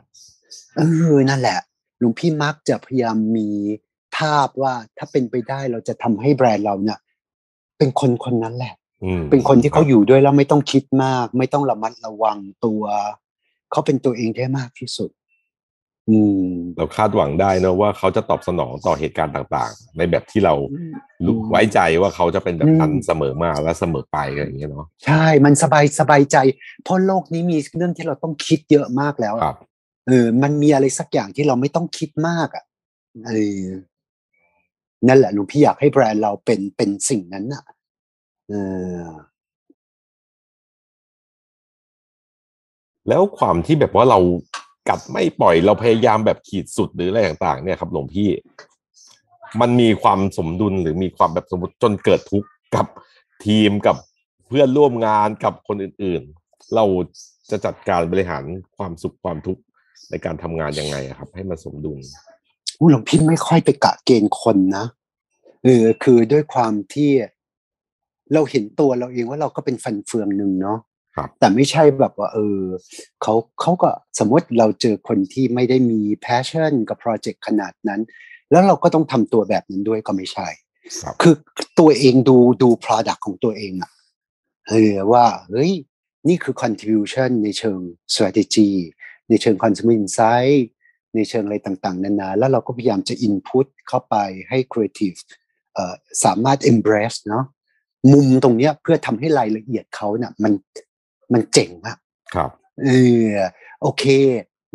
[0.78, 0.82] เอ
[1.14, 1.60] อนั่นแหละ
[2.00, 3.50] หลวงพี่มักจะพยายามมี
[4.18, 7.00] ภาพว่าถ้าเป็นไปได้เราจะทำให้แบรนด์เราเนี่ย
[7.78, 8.74] เป็นคนคนนั้นแหละ
[9.04, 12.84] อืมเป็นคนที่เขาอยู่ด้วยแล้วไม่ต้องคิดมาก ไม่ต้องระมัดระวังตัว
[13.72, 15.10] เขาเป็นตัวเองได้มากที่สุด
[16.10, 16.48] อืม
[16.78, 20.54] เราคาดหวังได้นะว่าเขาจะตอบสนองต่อเหตุการณ์ต่างๆ ในแบบที่เรา
[21.26, 26.38] รู้ไว้ใจว่าเขาจะเป็นแบบนั้นอืมเสมอมาและเสมอไปอะไรอย่างเงี้ยเนาะใช่ มันสบายสบายใจ
[26.84, 29.58] เพราะโลกนี้มีเรื่องที่เราต้องคิดเยอะมากแล้วอะครับ
[30.08, 32.64] เออ มันมีอะไรสักอย่างที่เราไม่ต้องคิดมากอะ
[33.26, 33.66] เออ
[35.08, 37.64] นั่นแหละหลวงพี่อยากให้แบรนด์เราเป็นเป็นสิ่งนั้นอะ
[38.50, 38.54] เอ
[39.02, 39.04] อ
[43.08, 44.20] แล้วความที่แบบว่าเรา
[44.90, 48.30] กัดไม่ปล่อยเราพยายามแบบขีดสุดหรืออะไรต่างๆ เนี่ยครับหลวงพี่
[49.62, 52.86] มันมีความสมดุลหรือมีความแบบสมมติจนเกิดทุกข์กับ
[53.46, 53.98] ทีมกับ
[54.48, 56.86] เพื่อนร่วมงานกับคนอื่นๆ เรา
[57.50, 58.44] จะจัดการบริหาร
[58.78, 59.62] ความสุขความทุกข์
[60.10, 62.00] ในการทำงานยังไงครับ ให้มันสมดุล
[62.80, 64.86] อู้หลวงพี่ไม่ค่อยไปกะเกณฑ์คนนะ
[65.64, 67.12] เออคือด้วยความที่
[68.34, 70.78] เราเห็นตัวเราเองว่าเราก็เป็นฟันเฟืองหนึ่งเนาะ
[71.40, 72.62] แต่ไม่ใช่แบบว่าเออ
[73.22, 73.90] เขาเขาก็
[74.20, 78.02] สมมติเราเจอคนที่ไม่ได้มี passion กับโปรเจกต์ขนาดนั้น
[78.52, 80.48] แล้วเราก็ต้องทำตัวแบบนั้นด้วยก็ไม่ใช่
[81.02, 81.36] ครับคือ
[81.80, 83.92] ตัวเองดูดู product ของตัวเองอะ
[84.70, 85.72] เออว่าเฮ้ย
[86.28, 87.80] นี่คือ contribution ในเชิง
[88.14, 88.70] strategy
[89.30, 90.64] ในเชิง consumer insight
[91.16, 94.16] ในเชิงอะไรต่างๆ นานา แล้วเราก็พยายามจะ input เข้าไป
[94.50, 95.20] ให้ creative
[95.74, 95.94] เอ่อ
[96.24, 97.46] สามารถ embrace เนาะ
[98.12, 100.54] มุมตรงเนี้ยเพื่อทำให้รายละเอียดเขาเนะ่ะมัน
[101.34, 101.98] มันเจ๋งอะ
[102.36, 102.50] ครับ
[102.86, 102.90] เอ
[103.28, 103.32] อ
[103.82, 104.04] โอเค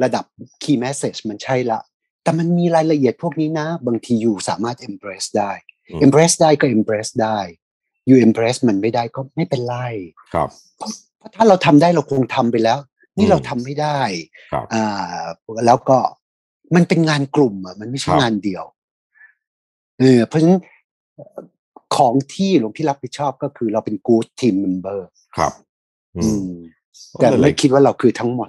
[0.02, 0.24] ระดับ
[0.62, 1.80] key message มันใช่ละ
[2.22, 5.52] แต่มันมีรายละเอียดพวกนี้นะ บางทีอยู่สามารถ embrace ได้
[5.90, 7.38] อืม embrace ได้ก็ embrace ได้
[8.06, 9.76] อยู่ embrace มันไม่ได้ก็ไม่เป็นไร
[10.34, 10.90] ครับเพราะ
[11.34, 12.78] ถ้าเราทำได้เราคงทำไปแล้ว
[13.18, 14.00] นี่อืมเราทำไม่ได้
[14.52, 15.24] ครับอ่า
[15.66, 15.98] แล้วก็
[16.76, 18.64] มันเป็นงานกลุ่มอะมันไม่ใช่ครับงานเดียว
[20.00, 20.60] เออเพราะฉะนั้น
[21.96, 25.00] ของที่หลวงพี่รับผิดชอบก็คือเราเป็น good team member
[25.36, 25.65] ครับอือืมม
[27.20, 28.48] แต่ไม่คิดว่าเราคือทั้งหมด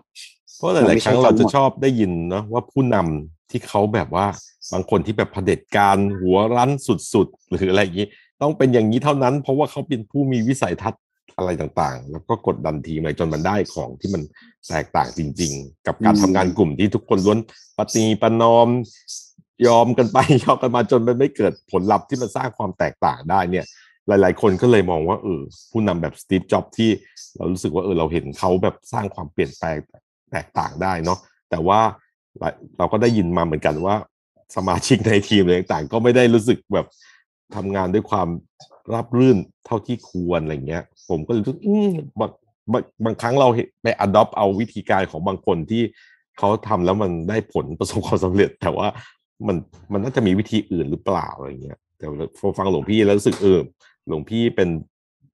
[0.57, 4.25] เพราะหมันลายไม่ๆใช่ครั้งเราทั้งหมจะดชอบได้ยินเนาะว่าผู้นำที่เขาแบบว่า
[4.73, 6.71] บางคนที่แบบเผด็จการหัวรั้น
[7.13, 8.07] สุดๆ หรืออะไรอย่างนี้
[8.41, 11.01] ต้องเป็นอย่างนี้เท่านั้น เพราะว่าเขาเป็นผู้มีวิสัยทัศน์
[11.37, 14.21] อะไรต่างๆ แล้วก็กดดันทีมอะไรจนมันได้ของที่มัน
[14.69, 17.39] แตกต่างจริง ๆ กับการอืมทำงานกลุ่มที่ทุกคนล้วน
[17.77, 18.67] ปฏิประนอม
[19.67, 23.65] ยอมกันไปยอมกันมาจนมันไม่เกิดผลลัพธ์ที่มันสร้างความแตกต่างได้เนี่ย
[24.07, 25.41] หลาย ๆ คนก็เลยมองว่าเออ
[25.71, 26.89] ผู้นำแบบสตีฟจ็อบที่
[27.35, 29.77] เรารู้สึกว่าเออเราเห็นเขาแบบสร้างความเปลี่ยนแปลง
[30.31, 31.79] แตกต่างได้เนาะแต่ว่า
[32.77, 33.95] เราก็ได้ยินมาเหมือนกันว่า
[34.55, 36.87] สมาชิกในทีมอะไรต่างๆ ก็ไม่ได้รู้สึกแบบ
[37.55, 38.27] ทำงานด้วยความ
[38.93, 42.31] ราบรื่นเท่าที่ควรอะไรเงี้ย ผมก็เลยรู้สึกอืมบาง
[42.71, 43.47] บางบางครั้งเรา
[43.81, 45.83] ไป adopt เอาวิธีการของบางคนที่
[46.37, 48.87] เขาทำแล้วมันได้ผลประสบความสำเร็จ แต่ว่า
[49.47, 49.57] มัน
[49.93, 52.05] มันน่าจะมีวิธีอื่นหรือเปล่าอะไรเงี้ยแต่
[52.39, 53.59] พอฟังหลวงพี่แล้วรู้สึกเออ
[54.07, 54.69] หลวงพี่เป็น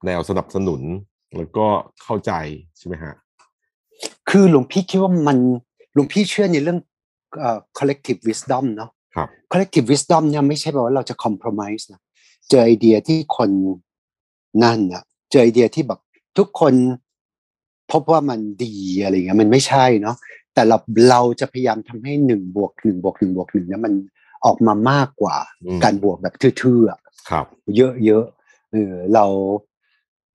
[0.06, 0.82] แนวสนับสนุน
[1.38, 1.68] แล้วก็
[2.04, 2.32] เข้าใจ
[2.78, 3.14] ใช่ไหมฮะ
[4.30, 5.38] คือหลวงพี่คิดว่ามัน
[5.94, 6.80] หลวงพี่เชื่อในเรื่อง
[7.40, 12.02] เอ่อ collective wisdom เนาะครับ collective wisdom เนี่ยไม่ใช่แปลว่าเราจะ compromise นะ
[12.50, 13.50] เจอไอเดียที่คน
[14.64, 16.00] นั่นนะเจอไอเดียที่แบบ
[16.38, 16.74] ทุกคน
[17.92, 20.16] พบว่ามันดีอะไรเงี้ยมันไม่ใช่เนาะ
[20.54, 20.78] แต่เรา
[21.10, 23.94] เราจะพยายามทำให้หนึ่งบวกหนึ่งบวกหนึ่งบวกหนึ่งเนี่ยมัน
[24.46, 27.00] ออกมามากกว่าอืมการบวกแบบทื่อๆอะ
[27.30, 27.46] ครับ
[27.76, 28.43] เยอะๆ
[28.74, 29.26] เออเรา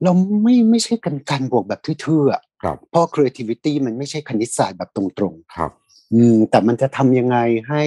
[0.05, 0.13] เรา
[0.43, 5.71] ไม่ไม่ใช่กันการบวกแบบทื่อๆอะครับเพราะ creativity มันไม่ใช่คณิตศาสตร์แบบตรงๆครับ
[6.15, 7.83] อืมแต่มันจะทำยังไงให้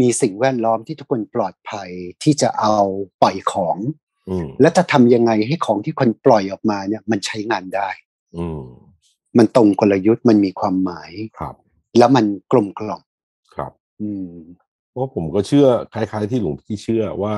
[0.00, 1.90] มีสิ่งแวดล้อมที่ทุกคนปลอดภัย
[2.22, 2.76] ที่จะเอา
[3.22, 3.76] ปล่อยของ
[4.30, 7.88] อืมและจะทำยังไงให้ของที่คนปล่อยออกมาเนี่ย มันใช้งานได้
[8.38, 8.62] อืม
[9.38, 11.54] มันตรงกลยุทธ์มันมีความหมายครับ
[11.98, 13.02] แล้วมันกลมกล่อม
[13.54, 13.72] ครับ
[14.02, 14.28] อืม
[14.90, 17.34] เพราะผมก็เชื่อคล้าย ๆ ที่หลวงพี่เชื่อว่า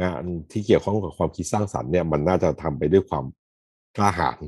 [0.00, 0.22] งาน
[0.52, 3.24] ที่เกี่ยวข้องกับความคิดสร้างสรรค์เนี่ยมันน่าจะทำไปด้วยความ
[3.96, 4.38] กล้าหาญ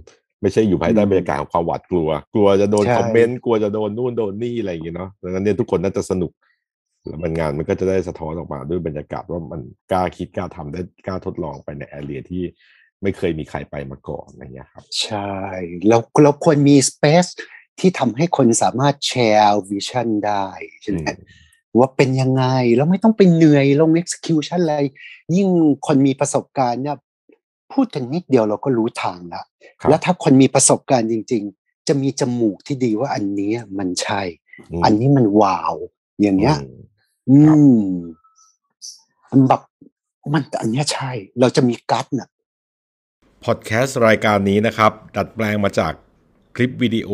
[0.41, 6.33] ไม่ใช่อยู่ภายใต้อืมบรรยากาศของความหวาดกลัว กลัวจะโดนใช่คอมเมนต์กลัวจะโดนนู่นโดนนี่อะไรอย่างเงี้ยเนาะดังนั้นเนี่ยทุกคนน่าจะสนุก
[7.07, 9.61] แล้วมันงานมันก็จะได้สะท้อนออกมาด้วยบรรยากาศว่ามัน
[9.93, 12.43] กล้าคิดกล้าทำได้กล้าทดลองไปในแอเรียที่
[13.03, 15.33] ไม่เคยมีใครไปมาก่อนอะไรเงี้ยครับ ใช่
[15.89, 17.31] แล้วเราควรมี space
[17.81, 20.47] ที่ทำให้คนสามารถแชร์วิชั่นได้
[20.83, 21.05] ใช่ไหม
[21.79, 22.45] ว่าเป็นยังไง
[22.77, 24.77] แล้วไม่ต้องไปเหนื่อยลง execution อะไร
[25.37, 25.49] ยิ่ง
[25.87, 26.97] คนมีประสบการณ์เนี่ย
[27.73, 29.45] พูดกันนิดเดียวเราก็รู้ทางแล้ว
[29.81, 34.23] ครับแล้วถ้าคนมีประสบการณ์จริง ๆ จะมีจมูกที่ดีว่าอันเนี้ยมันใช่
[34.81, 35.75] มอันนี้มันว้าว
[36.21, 36.57] อย่างเงี้ย
[37.29, 37.89] อืมอืครับม
[39.31, 39.63] มันแบบ
[40.33, 41.11] มันอันเนี้ยใช่
[41.41, 42.29] เราจะมีกัดน่ะ
[43.45, 45.93] พอดแคสต์รายการนี้นะครับ ดัดแปลงมาจาก
[46.57, 47.11] คลิปวิดีโอ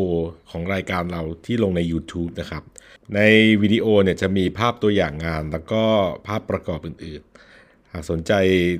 [0.51, 2.63] ของรายการเราที่ลงใน YouTube นะครับ
[3.15, 3.21] ใน
[3.63, 5.83] วิดีโอเนี่ยจะมีภาพตัวอย่างงาน แล้วก็
[6.27, 8.33] ภาพประกอบอื่นๆ หากสนใจ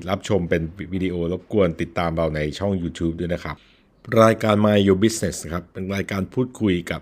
[0.09, 0.61] รับชมเป็น
[0.93, 3.55] วิดีโอรบกวนติดตามเราในช่อง YouTube ด้วยนะครับ
[4.21, 7.01] รายการ My Your Business ครับเป็นรายการพูดคุยกับ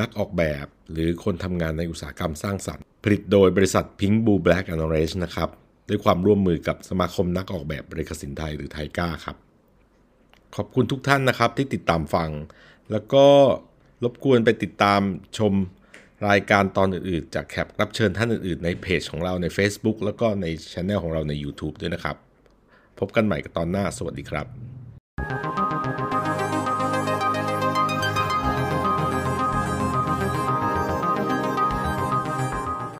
[0.00, 5.48] นักออกแบบ หรือคนทำงานในอุตสาหกรรมสร้างสรรค์ ผลิตโดยบริษัท Pink Blue Black and Orange นะครับ
[5.88, 9.36] ด้วยความร่วมมือกับสมาคมนักออกแบบบริกสินไทยหรือไทก้าครับ
[10.56, 12.30] ขอบคุณทุกท่านนะครับที่ติดตามฟัง
[12.90, 13.24] แล้วก็
[14.04, 15.00] รบกวนไปติดตาม
[15.38, 15.54] ชม
[16.28, 22.16] รายการตอนอื่นๆ จากแขกรับเชิญท่านอื่นๆ ในเพจของเราใน Facebook แล้วก็ในช anel ของเราใน YouTube ด้วยนะครับ
[22.98, 24.71] พบกันใหม่กับตอนหน้าสวัสดีครับ